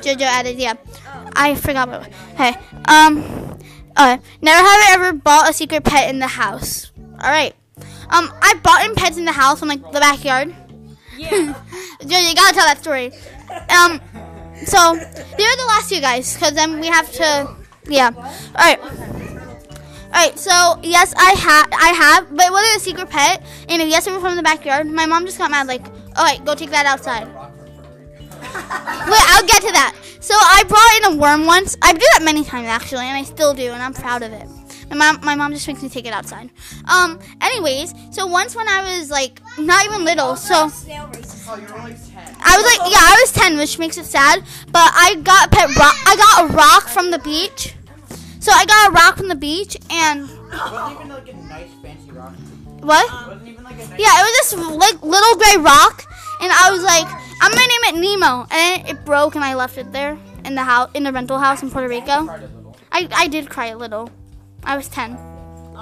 Jojo 0.02 0.22
added. 0.22 0.56
Yeah. 0.58 0.74
I 1.34 1.54
forgot 1.54 1.88
what. 1.88 2.10
Okay. 2.34 2.54
Um. 2.86 3.58
Uh. 3.96 4.18
Never 4.42 4.58
have 4.58 4.80
I 4.80 4.90
ever 4.94 5.12
bought 5.12 5.50
a 5.50 5.52
secret 5.52 5.84
pet 5.84 6.10
in 6.10 6.18
the 6.18 6.26
house. 6.26 6.90
All 7.20 7.30
right. 7.30 7.54
Um. 8.10 8.32
I 8.42 8.54
bought 8.62 8.84
in 8.84 8.94
pets 8.94 9.18
in 9.18 9.24
the 9.24 9.32
house 9.32 9.60
from 9.60 9.68
like 9.68 9.82
the 9.92 10.00
backyard. 10.00 10.54
Yeah. 11.16 11.28
Jojo, 12.00 12.28
you 12.28 12.34
gotta 12.34 12.54
tell 12.54 12.66
that 12.66 12.78
story. 12.78 13.12
Um. 13.70 14.00
So 14.64 14.94
they're 14.96 15.56
the 15.56 15.66
last 15.68 15.90
two 15.90 16.00
guys, 16.00 16.34
because 16.34 16.54
then 16.54 16.80
we 16.80 16.86
have 16.88 17.10
to. 17.12 17.56
Yeah. 17.88 18.10
All 18.14 18.54
right. 18.54 18.80
So 20.34 20.80
yes, 20.82 21.14
I 21.16 21.30
have. 21.32 21.68
I 21.72 21.88
have, 21.88 22.36
but 22.36 22.46
it 22.46 22.52
wasn't 22.52 22.76
a 22.76 22.80
secret 22.80 23.10
pet, 23.10 23.42
and 23.68 23.88
yes, 23.88 24.06
it 24.06 24.12
was 24.12 24.22
from 24.22 24.36
the 24.36 24.42
backyard. 24.42 24.86
My 24.86 25.06
mom 25.06 25.24
just 25.26 25.38
got 25.38 25.50
mad, 25.50 25.66
like, 25.66 25.86
all 26.16 26.24
right, 26.24 26.44
go 26.44 26.54
take 26.54 26.70
that 26.70 26.86
outside. 26.86 27.26
Wait, 29.08 29.24
I'll 29.30 29.46
get 29.46 29.62
to 29.62 29.72
that. 29.72 29.94
So 30.20 30.34
I 30.34 30.64
brought 30.66 31.12
in 31.12 31.18
a 31.18 31.22
worm 31.22 31.46
once. 31.46 31.76
I 31.82 31.92
do 31.92 32.04
that 32.14 32.22
many 32.24 32.44
times 32.44 32.66
actually, 32.66 33.06
and 33.06 33.16
I 33.16 33.22
still 33.22 33.54
do, 33.54 33.70
and 33.72 33.82
I'm 33.82 33.94
proud 33.94 34.22
of 34.22 34.32
it. 34.32 34.46
My 34.90 34.96
mom, 34.96 35.20
my 35.24 35.34
mom 35.34 35.52
just 35.52 35.66
makes 35.66 35.82
me 35.82 35.88
take 35.88 36.06
it 36.06 36.12
outside. 36.12 36.50
Um. 36.88 37.18
Anyways, 37.40 37.94
so 38.10 38.26
once 38.26 38.54
when 38.56 38.68
I 38.68 38.98
was 38.98 39.10
like 39.10 39.40
not 39.58 39.84
even 39.84 40.04
little, 40.04 40.36
so 40.36 40.70
you're 40.86 41.78
only 41.78 41.94
10. 41.94 42.36
I 42.40 42.56
was 42.56 42.64
like, 42.64 42.90
yeah, 42.90 43.00
I 43.00 43.18
was 43.22 43.32
ten, 43.32 43.56
which 43.56 43.78
makes 43.78 43.98
it 43.98 44.04
sad. 44.04 44.42
But 44.70 44.90
I 44.94 45.16
got 45.22 45.46
a 45.46 45.50
pet 45.50 45.74
rock. 45.76 45.94
I 46.06 46.16
got 46.16 46.50
a 46.50 46.54
rock 46.54 46.88
from 46.88 47.10
the 47.10 47.18
beach. 47.18 47.74
So 48.46 48.52
I 48.52 48.64
got 48.64 48.90
a 48.90 48.92
rock 48.92 49.16
from 49.16 49.26
the 49.26 49.34
beach, 49.34 49.76
and 49.90 50.20
wasn't 50.20 51.00
even 51.00 51.08
like 51.08 51.28
a 51.28 51.36
nice 51.48 51.68
fancy 51.82 52.12
rock. 52.12 52.32
what? 52.78 53.26
Wasn't 53.26 53.48
even 53.48 53.64
like 53.64 53.74
a 53.74 53.88
nice. 53.88 53.98
Yeah, 53.98 54.14
it 54.14 54.22
was 54.22 54.34
this 54.38 54.76
like 54.76 55.02
little 55.02 55.34
gray 55.34 55.56
rock, 55.56 56.04
and 56.40 56.52
I 56.52 56.70
was 56.70 56.84
like, 56.84 57.08
I'm 57.42 57.50
gonna 57.50 57.66
name 57.66 57.84
it 57.90 57.96
Nemo, 57.96 58.46
and 58.52 58.88
it 58.88 59.04
broke, 59.04 59.34
and 59.34 59.42
I 59.44 59.56
left 59.56 59.78
it 59.78 59.90
there 59.90 60.16
in 60.44 60.54
the 60.54 60.62
house, 60.62 60.90
in 60.94 61.02
the 61.02 61.10
rental 61.10 61.40
house 61.40 61.64
in 61.64 61.72
Puerto 61.72 61.88
Rico. 61.88 62.24
Tried 62.26 62.44
a 62.44 62.46
little. 62.46 62.76
I 62.92 63.08
I 63.10 63.26
did 63.26 63.50
cry 63.50 63.66
a 63.66 63.76
little. 63.76 64.10
I 64.62 64.76
was 64.76 64.86
ten, 64.86 65.14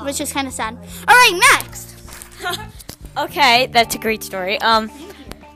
which 0.07 0.22
is 0.22 0.33
kind 0.33 0.48
of 0.48 0.55
sad. 0.55 0.74
All 1.07 1.14
right, 1.14 1.40
next. 1.53 1.94
Okay, 3.16 3.66
that's 3.66 3.94
a 3.94 3.98
great 3.98 4.24
story. 4.24 4.59
Um, 4.61 4.90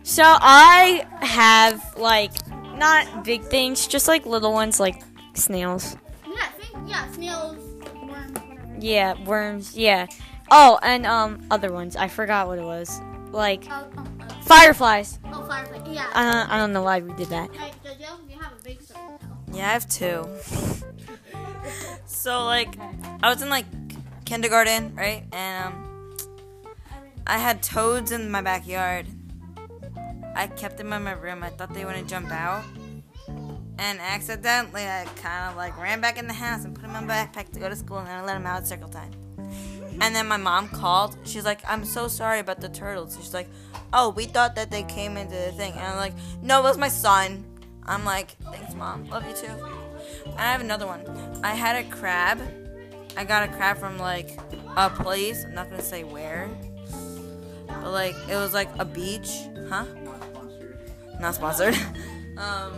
so 0.02 0.22
I 0.24 1.06
have 1.22 1.96
like 1.96 2.32
not 2.76 3.24
big 3.24 3.42
things, 3.44 3.86
just 3.86 4.08
like 4.08 4.26
little 4.26 4.52
ones, 4.52 4.78
like 4.78 5.02
snails. 5.32 5.96
Yeah, 6.86 7.06
yeah, 7.06 7.12
snails, 7.12 7.58
worms, 7.94 8.38
whatever. 8.38 8.76
Yeah, 8.80 9.24
worms. 9.24 9.76
Yeah. 9.76 10.06
Oh, 10.50 10.78
and 10.82 11.06
um, 11.06 11.46
other 11.50 11.72
ones. 11.72 11.96
I 11.96 12.08
forgot 12.08 12.46
what 12.46 12.58
it 12.58 12.64
was. 12.64 13.00
Like 13.30 13.64
oh, 13.70 13.86
oh, 13.98 14.04
fireflies. 14.42 15.18
oh, 15.26 15.44
firefly. 15.46 15.92
Yeah. 15.92 16.10
I 16.14 16.32
don't, 16.32 16.50
I 16.50 16.58
don't 16.58 16.72
know 16.72 16.82
why 16.82 17.00
we 17.00 17.12
did 17.14 17.28
that. 17.28 17.50
Alright, 17.50 17.74
Jojo, 17.84 18.30
you 18.30 18.38
have 18.38 18.52
a 18.52 18.64
big 18.64 18.80
story. 18.80 19.00
Yeah, 19.52 19.68
I 19.68 19.72
have 19.72 19.88
two. 19.88 20.26
So 22.06 22.44
like, 22.44 22.76
I 23.22 23.30
was 23.30 23.42
in 23.42 23.48
like 23.48 23.66
kindergarten, 24.24 24.94
right? 24.94 25.24
And 25.32 25.72
um, 25.72 26.16
I 27.26 27.38
had 27.38 27.62
toads 27.62 28.12
in 28.12 28.30
my 28.30 28.42
backyard, 28.42 29.06
I 30.34 30.46
kept 30.46 30.76
them 30.76 30.92
in 30.92 31.02
my 31.02 31.12
room. 31.12 31.42
I 31.42 31.48
thought 31.48 31.72
they 31.72 31.84
wouldn't 31.84 32.08
jump 32.08 32.30
out. 32.30 32.64
And 33.78 34.00
accidentally, 34.00 34.84
I 34.84 35.06
kind 35.16 35.50
of 35.50 35.56
like 35.56 35.78
ran 35.80 36.00
back 36.00 36.18
in 36.18 36.26
the 36.26 36.34
house 36.34 36.64
and 36.64 36.74
put 36.74 36.84
him 36.84 36.96
in 36.96 37.06
my 37.06 37.14
backpack 37.14 37.52
to 37.52 37.60
go 37.60 37.68
to 37.68 37.76
school, 37.76 37.98
and 37.98 38.08
then 38.08 38.18
I 38.18 38.24
let 38.24 38.36
him 38.36 38.46
out 38.46 38.58
at 38.58 38.66
circle 38.66 38.88
time. 38.88 39.12
And 40.00 40.14
then 40.14 40.26
my 40.26 40.36
mom 40.36 40.68
called. 40.68 41.16
She's 41.24 41.44
like, 41.44 41.60
"I'm 41.66 41.84
so 41.84 42.08
sorry 42.08 42.40
about 42.40 42.60
the 42.60 42.68
turtles." 42.68 43.16
She's 43.16 43.34
like, 43.34 43.48
"Oh, 43.92 44.10
we 44.10 44.26
thought 44.26 44.56
that 44.56 44.70
they 44.70 44.82
came 44.82 45.16
into 45.16 45.34
the 45.34 45.52
thing." 45.52 45.72
And 45.72 45.82
I'm 45.82 45.96
like, 45.96 46.14
"No, 46.42 46.60
it 46.60 46.64
was 46.64 46.78
my 46.78 46.88
son." 46.88 47.44
I'm 47.86 48.04
like, 48.04 48.32
"Thanks, 48.50 48.74
mom. 48.74 49.08
Love 49.08 49.26
you 49.26 49.34
too." 49.34 49.54
And 50.26 50.38
I 50.38 50.52
have 50.52 50.60
another 50.60 50.86
one. 50.86 51.02
I 51.42 51.54
had 51.54 51.76
a 51.76 51.88
crab. 51.88 52.40
I 53.16 53.24
got 53.24 53.48
a 53.48 53.52
crab 53.52 53.78
from 53.78 53.98
like 53.98 54.38
a 54.76 54.90
place. 54.90 55.44
I'm 55.44 55.54
not 55.54 55.70
gonna 55.70 55.82
say 55.82 56.04
where. 56.04 56.48
But 57.66 57.92
like 57.92 58.16
it 58.28 58.36
was 58.36 58.54
like 58.54 58.68
a 58.78 58.84
beach, 58.84 59.30
huh? 59.68 59.84
Not 61.20 61.34
sponsored. 61.34 61.74
um, 62.38 62.72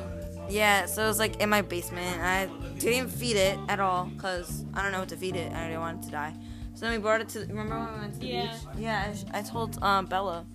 yeah. 0.50 0.86
So 0.86 1.04
it 1.04 1.06
was 1.06 1.18
like 1.18 1.40
in 1.40 1.48
my 1.48 1.62
basement. 1.62 2.20
I 2.20 2.48
didn't 2.78 3.08
feed 3.10 3.36
it 3.36 3.58
at 3.68 3.80
all 3.80 4.04
because 4.06 4.64
I 4.74 4.82
don't 4.82 4.92
know 4.92 5.00
what 5.00 5.08
to 5.10 5.16
feed 5.16 5.36
it. 5.36 5.46
and 5.48 5.56
I 5.56 5.66
didn't 5.68 5.80
want 5.80 6.02
it 6.02 6.06
to 6.06 6.10
die. 6.12 6.34
So 6.74 6.86
then 6.86 6.92
we 6.92 6.98
brought 6.98 7.20
it 7.20 7.28
to. 7.30 7.40
Remember 7.40 7.78
when 7.78 7.92
we 7.94 7.98
went 8.00 8.14
to 8.14 8.20
the 8.20 8.26
Yeah. 8.26 8.42
beach? 8.52 8.60
Yeah. 8.78 9.14
I, 9.32 9.38
I 9.38 9.42
told 9.42 9.82
um, 9.82 10.06
Bella. 10.06 10.46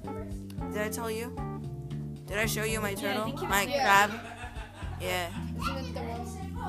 Did 0.71 0.81
I 0.81 0.89
tell 0.89 1.09
you? 1.11 1.35
Did 2.27 2.37
I 2.37 2.45
show 2.47 2.63
you 2.63 2.79
my 2.81 2.93
turtle? 2.95 3.31
my 3.47 3.65
crab. 3.65 4.11
Yeah. 4.99 5.29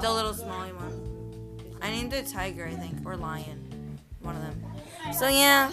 The 0.01 0.11
little 0.13 0.35
smelly 0.35 0.73
one. 0.73 1.79
I 1.81 1.91
named 1.91 2.13
it 2.13 2.27
Tiger, 2.27 2.67
I 2.67 2.75
think, 2.75 3.07
or 3.07 3.17
Lion. 3.17 3.99
One 4.21 4.37
of 4.37 4.43
them. 4.43 4.63
So 5.19 5.29
yeah. 5.29 5.73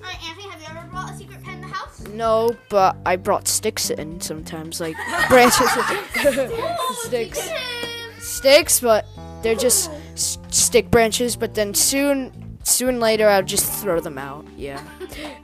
Alright, 0.00 0.28
Anthony, 0.28 0.48
have 0.50 0.60
you 0.60 0.66
ever 0.70 0.88
brought 0.88 1.10
a 1.12 1.16
secret 1.16 1.42
pen 1.42 1.54
in 1.54 1.60
the 1.62 1.66
house? 1.68 2.00
No, 2.08 2.56
but 2.68 2.96
I 3.06 3.16
brought 3.16 3.48
sticks 3.48 3.90
in 3.90 4.20
sometimes, 4.20 4.80
like 4.80 4.96
branches, 5.28 5.68
sticks, 7.04 7.48
oh, 7.50 8.14
sticks, 8.18 8.80
but 8.80 9.06
they're 9.42 9.54
just 9.54 9.90
s- 10.12 10.38
stick 10.50 10.90
branches. 10.90 11.36
But 11.36 11.54
then 11.54 11.74
soon, 11.74 12.58
soon 12.64 13.00
later, 13.00 13.28
I'll 13.28 13.42
just 13.42 13.70
throw 13.82 14.00
them 14.00 14.18
out. 14.18 14.46
Yeah. 14.56 14.82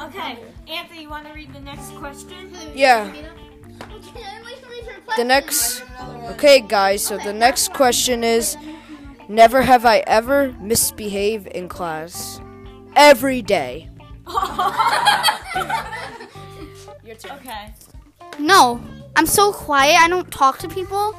Okay, 0.00 0.38
Anthony, 0.66 1.02
you 1.02 1.10
want 1.10 1.26
to 1.26 1.32
read 1.34 1.52
the 1.52 1.60
next 1.60 1.90
question? 1.96 2.56
Yeah. 2.74 3.12
The 5.18 5.24
next. 5.24 5.82
Okay, 6.30 6.60
guys. 6.62 7.04
So 7.04 7.18
the 7.18 7.34
next 7.34 7.74
question 7.74 8.24
is: 8.24 8.56
Never 9.28 9.60
have 9.60 9.84
I 9.84 9.98
ever 10.06 10.52
misbehaved 10.58 11.48
in 11.48 11.68
class. 11.68 12.40
Every 13.00 13.40
day. 13.40 13.88
Your 17.02 17.16
turn. 17.16 17.32
Okay. 17.38 17.72
No, 18.38 18.78
I'm 19.16 19.24
so 19.24 19.54
quiet. 19.54 19.96
I 19.98 20.06
don't 20.06 20.30
talk 20.30 20.58
to 20.58 20.68
people. 20.68 21.16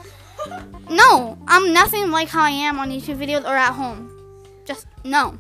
No, 0.92 1.40
I'm 1.48 1.74
nothing 1.74 2.12
like 2.12 2.28
how 2.28 2.44
I 2.44 2.52
am 2.52 2.78
on 2.78 2.92
YouTube 2.92 3.18
videos 3.18 3.46
or 3.46 3.56
at 3.56 3.72
home. 3.72 4.12
Just 4.64 4.86
no. 5.04 5.40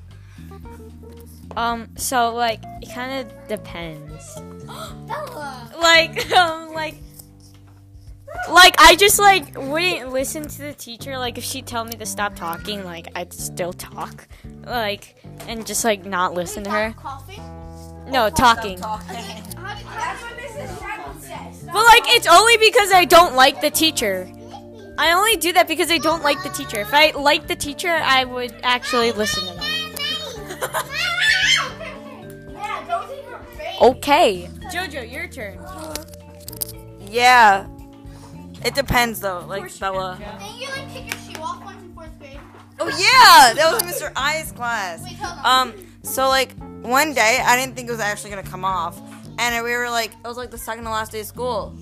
Um, 1.56 1.90
so 1.96 2.34
like 2.34 2.64
it 2.82 2.92
kind 2.92 3.24
of 3.24 3.48
depends. 3.48 4.42
Like, 5.80 6.32
um, 6.36 6.74
like, 6.74 6.96
like 8.52 8.76
I 8.80 8.96
just 8.96 9.20
like 9.20 9.56
wouldn't 9.56 10.12
listen 10.12 10.48
to 10.48 10.62
the 10.64 10.74
teacher. 10.74 11.20
Like 11.20 11.38
if 11.38 11.44
she 11.44 11.62
tell 11.62 11.86
me 11.86 11.94
to 11.94 12.06
stop 12.06 12.36
talking, 12.36 12.84
like 12.84 13.10
I'd 13.16 13.32
still 13.32 13.74
talk, 13.74 14.28
like, 14.66 15.21
and 15.48 15.66
just 15.66 15.84
like 15.84 16.06
not 16.06 16.34
listen 16.34 16.64
to 16.64 16.70
her. 16.70 16.94
Coughing? 16.98 17.42
No, 18.08 18.30
talking. 18.30 18.80
That's 18.80 19.02
But 21.66 21.86
like 21.86 22.04
it's 22.08 22.28
only 22.28 22.58
because 22.58 22.92
I 22.92 23.06
don't 23.06 23.36
like 23.36 23.62
the 23.62 23.70
teacher. 23.72 24.30
I 24.98 25.14
only 25.14 25.38
do 25.38 25.54
that 25.54 25.68
because 25.68 25.90
I 25.90 25.98
don't 25.98 26.22
like 26.22 26.44
the 26.44 26.50
teacher. 26.50 26.82
If 26.82 26.94
I 26.94 27.12
like 27.12 27.48
the 27.48 27.56
teacher, 27.56 27.90
I 27.90 28.26
would 28.26 28.54
actually 28.64 29.12
listen 29.14 29.48
to 29.48 29.54
them. 29.54 29.64
Yeah, 32.54 32.86
don't 32.88 33.08
take 33.10 33.26
her 33.26 33.40
face. 33.58 33.82
Okay. 33.82 34.50
Jojo, 34.72 35.10
your 35.10 35.28
turn. 35.28 35.60
Yeah. 37.00 37.68
It 38.64 38.76
depends 38.76 39.22
though, 39.22 39.46
like 39.48 39.80
Bella. 39.80 40.20
Oh 42.84 42.88
yeah, 42.89 43.54
that 43.54 43.72
was 43.74 43.84
Mr. 43.84 44.12
I's 44.15 44.52
class. 44.52 45.04
Wait. 45.04 45.22
Um, 45.46 45.74
so 46.04 46.28
like 46.30 46.52
one 46.82 47.13
day 47.13 47.39
I 47.44 47.56
didn't 47.56 47.76
think 47.76 47.88
it 47.89 47.91
was 47.91 48.02
actually 48.02 48.32
gonna 48.32 48.44
come 48.44 48.65
off, 48.65 49.00
and 49.38 49.63
we 49.63 49.72
were 49.76 49.89
like, 49.89 50.12
it 50.13 50.28
was 50.28 50.38
like 50.38 50.50
the 50.52 50.58
second 50.58 50.86
to 50.86 50.89
last 50.89 51.12
day 51.12 51.20
of 51.20 51.28
school, 51.28 51.76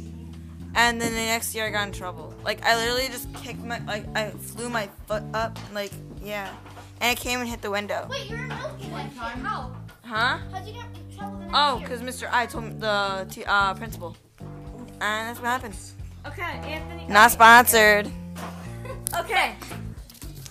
and 0.76 1.00
then 1.02 1.12
the 1.14 1.18
next 1.34 1.56
year 1.56 1.66
I 1.66 1.70
got 1.70 1.88
in 1.88 1.94
trouble. 1.94 2.34
Like 2.44 2.64
I 2.66 2.76
literally 2.76 3.08
just 3.08 3.34
kicked 3.34 3.64
my, 3.64 3.80
like 3.86 4.06
I 4.16 4.32
flew 4.32 4.70
my 4.70 4.90
foot 5.08 5.24
up, 5.34 5.58
like 5.74 5.92
yeah, 6.22 6.54
and 7.00 7.18
it 7.18 7.22
came 7.22 7.40
and 7.40 7.48
hit 7.50 7.62
the 7.62 7.72
window. 7.72 8.06
Wait, 8.10 8.30
you're 8.30 8.40
in 8.40 8.48
middle 8.50 8.78
school 8.78 8.90
next 8.92 9.16
year. 9.16 9.24
How? 9.24 9.72
Huh? 10.04 10.38
How'd 10.52 10.68
you 10.68 10.74
get 10.74 10.84
in 11.12 11.18
trouble 11.18 11.38
the 11.38 11.46
next 11.46 11.56
Oh, 11.56 11.78
year? 11.80 11.88
cause 11.88 12.02
Mr. 12.02 12.28
I 12.32 12.46
told 12.46 12.82
the 12.82 13.26
t- 13.32 13.46
uh, 13.46 13.74
principal, 13.76 14.18
and 14.40 15.00
that's 15.00 15.40
what 15.40 15.48
happened. 15.48 15.76
Okay, 16.28 16.42
Anthony. 16.44 17.06
Not 17.08 17.32
sponsored. 17.32 18.12
Okay. 19.18 19.56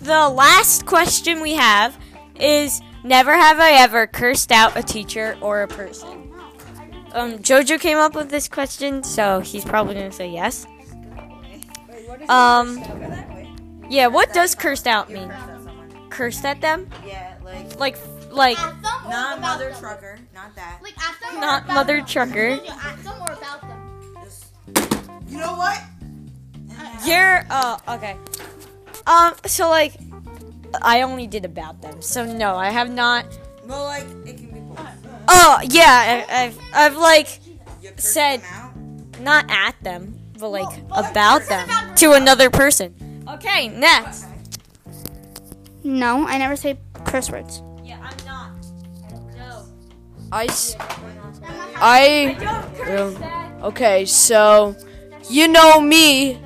The 0.01 0.29
last 0.29 0.85
question 0.85 1.41
we 1.41 1.53
have 1.53 1.97
is 2.39 2.81
never 3.03 3.33
have 3.35 3.59
I 3.59 3.71
ever 3.73 4.07
cursed 4.07 4.51
out 4.51 4.77
a 4.77 4.83
teacher 4.83 5.37
or 5.41 5.61
a 5.61 5.67
person. 5.67 6.31
Um, 7.11 7.39
Jojo 7.39 7.79
came 7.79 7.97
up 7.97 8.15
with 8.15 8.29
this 8.29 8.47
question, 8.47 9.03
so 9.03 9.39
he's 9.39 9.65
probably 9.65 9.95
gonna 9.95 10.11
say 10.11 10.29
yes. 10.29 10.65
Um, 12.29 12.77
yeah. 13.89 14.07
What 14.07 14.33
does 14.33 14.55
cursed 14.55 14.87
out 14.87 15.09
mean? 15.09 15.33
Cursed 16.09 16.45
at 16.45 16.61
them? 16.61 16.89
Yeah, 17.05 17.35
like 17.43 17.79
Like, 17.79 17.97
like 18.31 18.59
At 18.59 18.81
them 18.81 19.05
or 19.05 19.09
not 19.09 19.41
mother 19.41 19.73
trucker, 19.79 20.19
not 20.33 20.55
that. 20.55 20.79
Like 20.83 20.97
at 20.97 21.19
them 21.19 21.41
not 21.41 21.67
mother 21.67 21.97
them? 21.97 22.05
trucker. 22.05 22.49
No, 22.49 22.63
no, 22.63 22.95
them 23.03 23.21
or 23.21 23.31
about 23.33 23.61
them? 23.61 25.21
You 25.27 25.39
know 25.39 25.55
what? 25.55 25.81
You're 27.05 27.43
uh 27.49 27.77
okay. 27.89 28.15
Um, 29.07 29.33
so 29.45 29.69
like, 29.69 29.93
I 30.81 31.01
only 31.01 31.27
did 31.27 31.45
about 31.45 31.81
them, 31.81 32.01
so 32.01 32.25
no, 32.25 32.55
I 32.55 32.69
have 32.69 32.89
not. 32.91 33.25
Well, 33.65 33.85
like 33.85 34.05
it 34.25 34.37
can 34.37 34.51
be 34.51 34.59
both. 34.59 34.79
Oh 35.27 35.59
yeah, 35.69 36.25
I, 36.29 36.43
I've 36.45 36.59
I've 36.73 36.97
like 36.97 37.39
You 37.81 37.91
Said- 37.97 38.41
them 38.41 38.49
out. 38.53 39.19
not 39.21 39.45
at 39.49 39.75
them, 39.83 40.19
but 40.37 40.49
like 40.49 40.65
Well, 40.67 40.85
well, 40.89 41.11
about 41.11 41.41
them 41.47 41.69
about 41.69 41.97
to 41.97 42.13
another 42.13 42.49
person. 42.49 42.93
Okay, 43.27 43.67
next. 43.69 44.25
No, 45.83 46.27
I 46.27 46.37
never 46.37 46.55
say 46.55 46.77
curse 47.05 47.29
words. 47.31 47.61
Yeah, 47.83 47.99
I'm 48.01 48.25
not. 48.25 48.51
No. 49.37 49.65
I. 50.31 50.45
s- 50.45 50.75
I. 51.75 52.35
Um, 52.87 53.39
Okay, 53.63 54.05
so 54.05 54.73
you 55.29 55.47
know 55.49 55.81
me. 55.81 56.39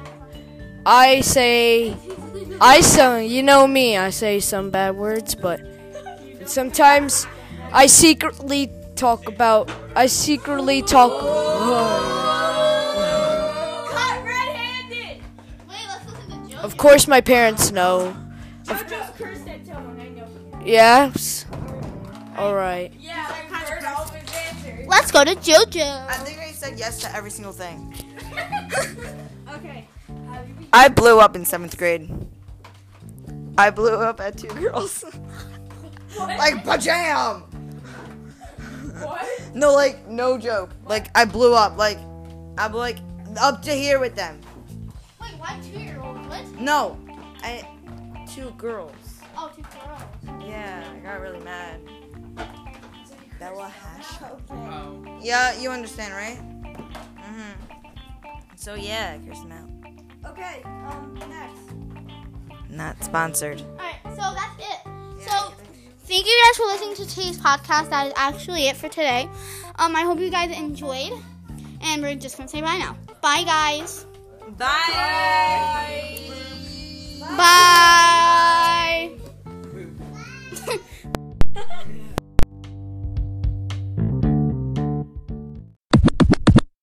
I 0.86 1.22
say 1.22 1.96
I 2.64 2.80
some 2.80 3.24
you 3.24 3.44
know 3.44 3.68
me. 3.68 3.98
I 3.98 4.10
say 4.10 4.40
some 4.40 4.70
bad 4.70 4.96
words, 4.96 5.36
but 5.36 5.60
sometimes 6.46 7.28
I 7.74 7.88
secretly 7.88 8.72
talk 8.96 9.28
about 9.28 9.70
I 9.98 10.06
secretly 10.06 10.82
talk 10.82 11.12
Cut 13.92 14.24
red-handed. 14.24 15.22
Wait, 15.68 15.88
let's 15.90 16.06
listen 16.08 16.48
to 16.48 16.52
Joe. 16.56 16.60
Of 16.60 16.78
course 16.78 17.06
my 17.06 17.20
parents 17.20 17.72
know. 17.72 18.16
I 18.70 18.82
just 18.84 19.14
cursed 19.18 19.46
at 19.46 19.66
someone 19.66 20.00
I 20.00 20.08
know. 20.08 20.26
Yes. 20.66 21.46
All 22.38 22.56
right. 22.56 22.94
Yeah, 22.98 23.28
I 23.28 23.60
heard 23.66 23.84
all 23.84 24.04
of 24.06 24.12
his. 24.12 24.88
Let's 24.88 25.12
go 25.12 25.26
to 25.26 25.36
JoJo. 25.36 26.08
I 26.08 26.14
think 26.24 26.40
I 26.40 26.54
said 26.54 26.80
yes 26.80 27.02
to 27.02 27.14
every 27.14 27.30
single 27.30 27.52
thing. 27.52 27.94
Okay. 29.54 29.88
I 30.74 30.88
blew 30.88 31.20
up 31.20 31.36
in 31.36 31.46
seventh 31.46 31.78
grade. 31.78 32.10
I 33.58 33.70
blew 33.70 33.96
up 33.96 34.20
at 34.20 34.38
two 34.38 34.48
girls. 34.48 35.04
like 36.18 36.64
bajam. 36.64 37.44
What? 39.02 39.28
No, 39.54 39.74
like 39.74 40.08
no 40.08 40.38
joke. 40.38 40.72
Like 40.86 41.10
I 41.16 41.26
blew 41.26 41.54
up. 41.54 41.78
Like 41.78 42.00
I'm 42.58 42.74
like 42.74 42.98
up 43.40 43.62
to 43.64 43.72
here 43.72 44.00
with 44.00 44.16
them. 44.16 44.40
Wait, 45.22 45.32
why 45.38 45.60
two 45.64 45.80
year 45.80 46.00
old? 46.02 46.26
What? 46.28 46.46
No, 46.60 46.98
I 47.44 47.68
two 48.28 48.52
girls. 48.58 48.96
Oh, 49.38 49.52
two 49.56 49.64
girls. 49.64 50.46
Yeah, 50.48 50.84
I 50.96 51.00
got 51.00 51.22
really 51.22 51.40
mad. 51.40 51.80
Bella 53.40 53.68
hash. 53.70 54.22
Oh. 54.50 55.20
Yeah, 55.22 55.54
you 55.60 55.70
understand, 55.70 56.14
right? 56.14 56.40
Mhm. 57.18 57.54
So 58.56 58.76
yeah, 58.76 59.18
I 59.20 59.28
cursed 59.28 59.44
them 59.48 59.52
out. 59.52 60.32
Okay. 60.32 60.62
Um. 60.64 61.14
Next. 61.30 61.83
Not 62.74 63.02
sponsored. 63.04 63.62
Alright, 63.62 63.96
so 64.04 64.34
that's 64.34 64.58
it. 64.60 64.80
So, 65.22 65.54
thank 66.06 66.26
you 66.26 66.44
guys 66.46 66.58
for 66.58 66.66
listening 66.66 66.96
to 66.96 67.08
today's 67.08 67.38
podcast. 67.38 67.90
That 67.92 68.08
is 68.08 68.14
actually 68.16 68.68
it 68.68 68.76
for 68.76 68.90
today. 68.90 69.30
Um, 69.76 69.96
I 69.96 70.02
hope 70.02 70.20
you 70.20 70.32
guys 70.32 70.56
enjoyed. 70.58 71.14
And 71.82 72.02
we're 72.02 72.16
just 72.16 72.38
gonna 72.38 72.50
say 72.50 72.62
bye 72.62 72.78
now. 72.78 72.98
Bye, 73.22 73.44
guys. 73.44 74.06
Bye. 74.58 76.20
Bye. 77.38 78.60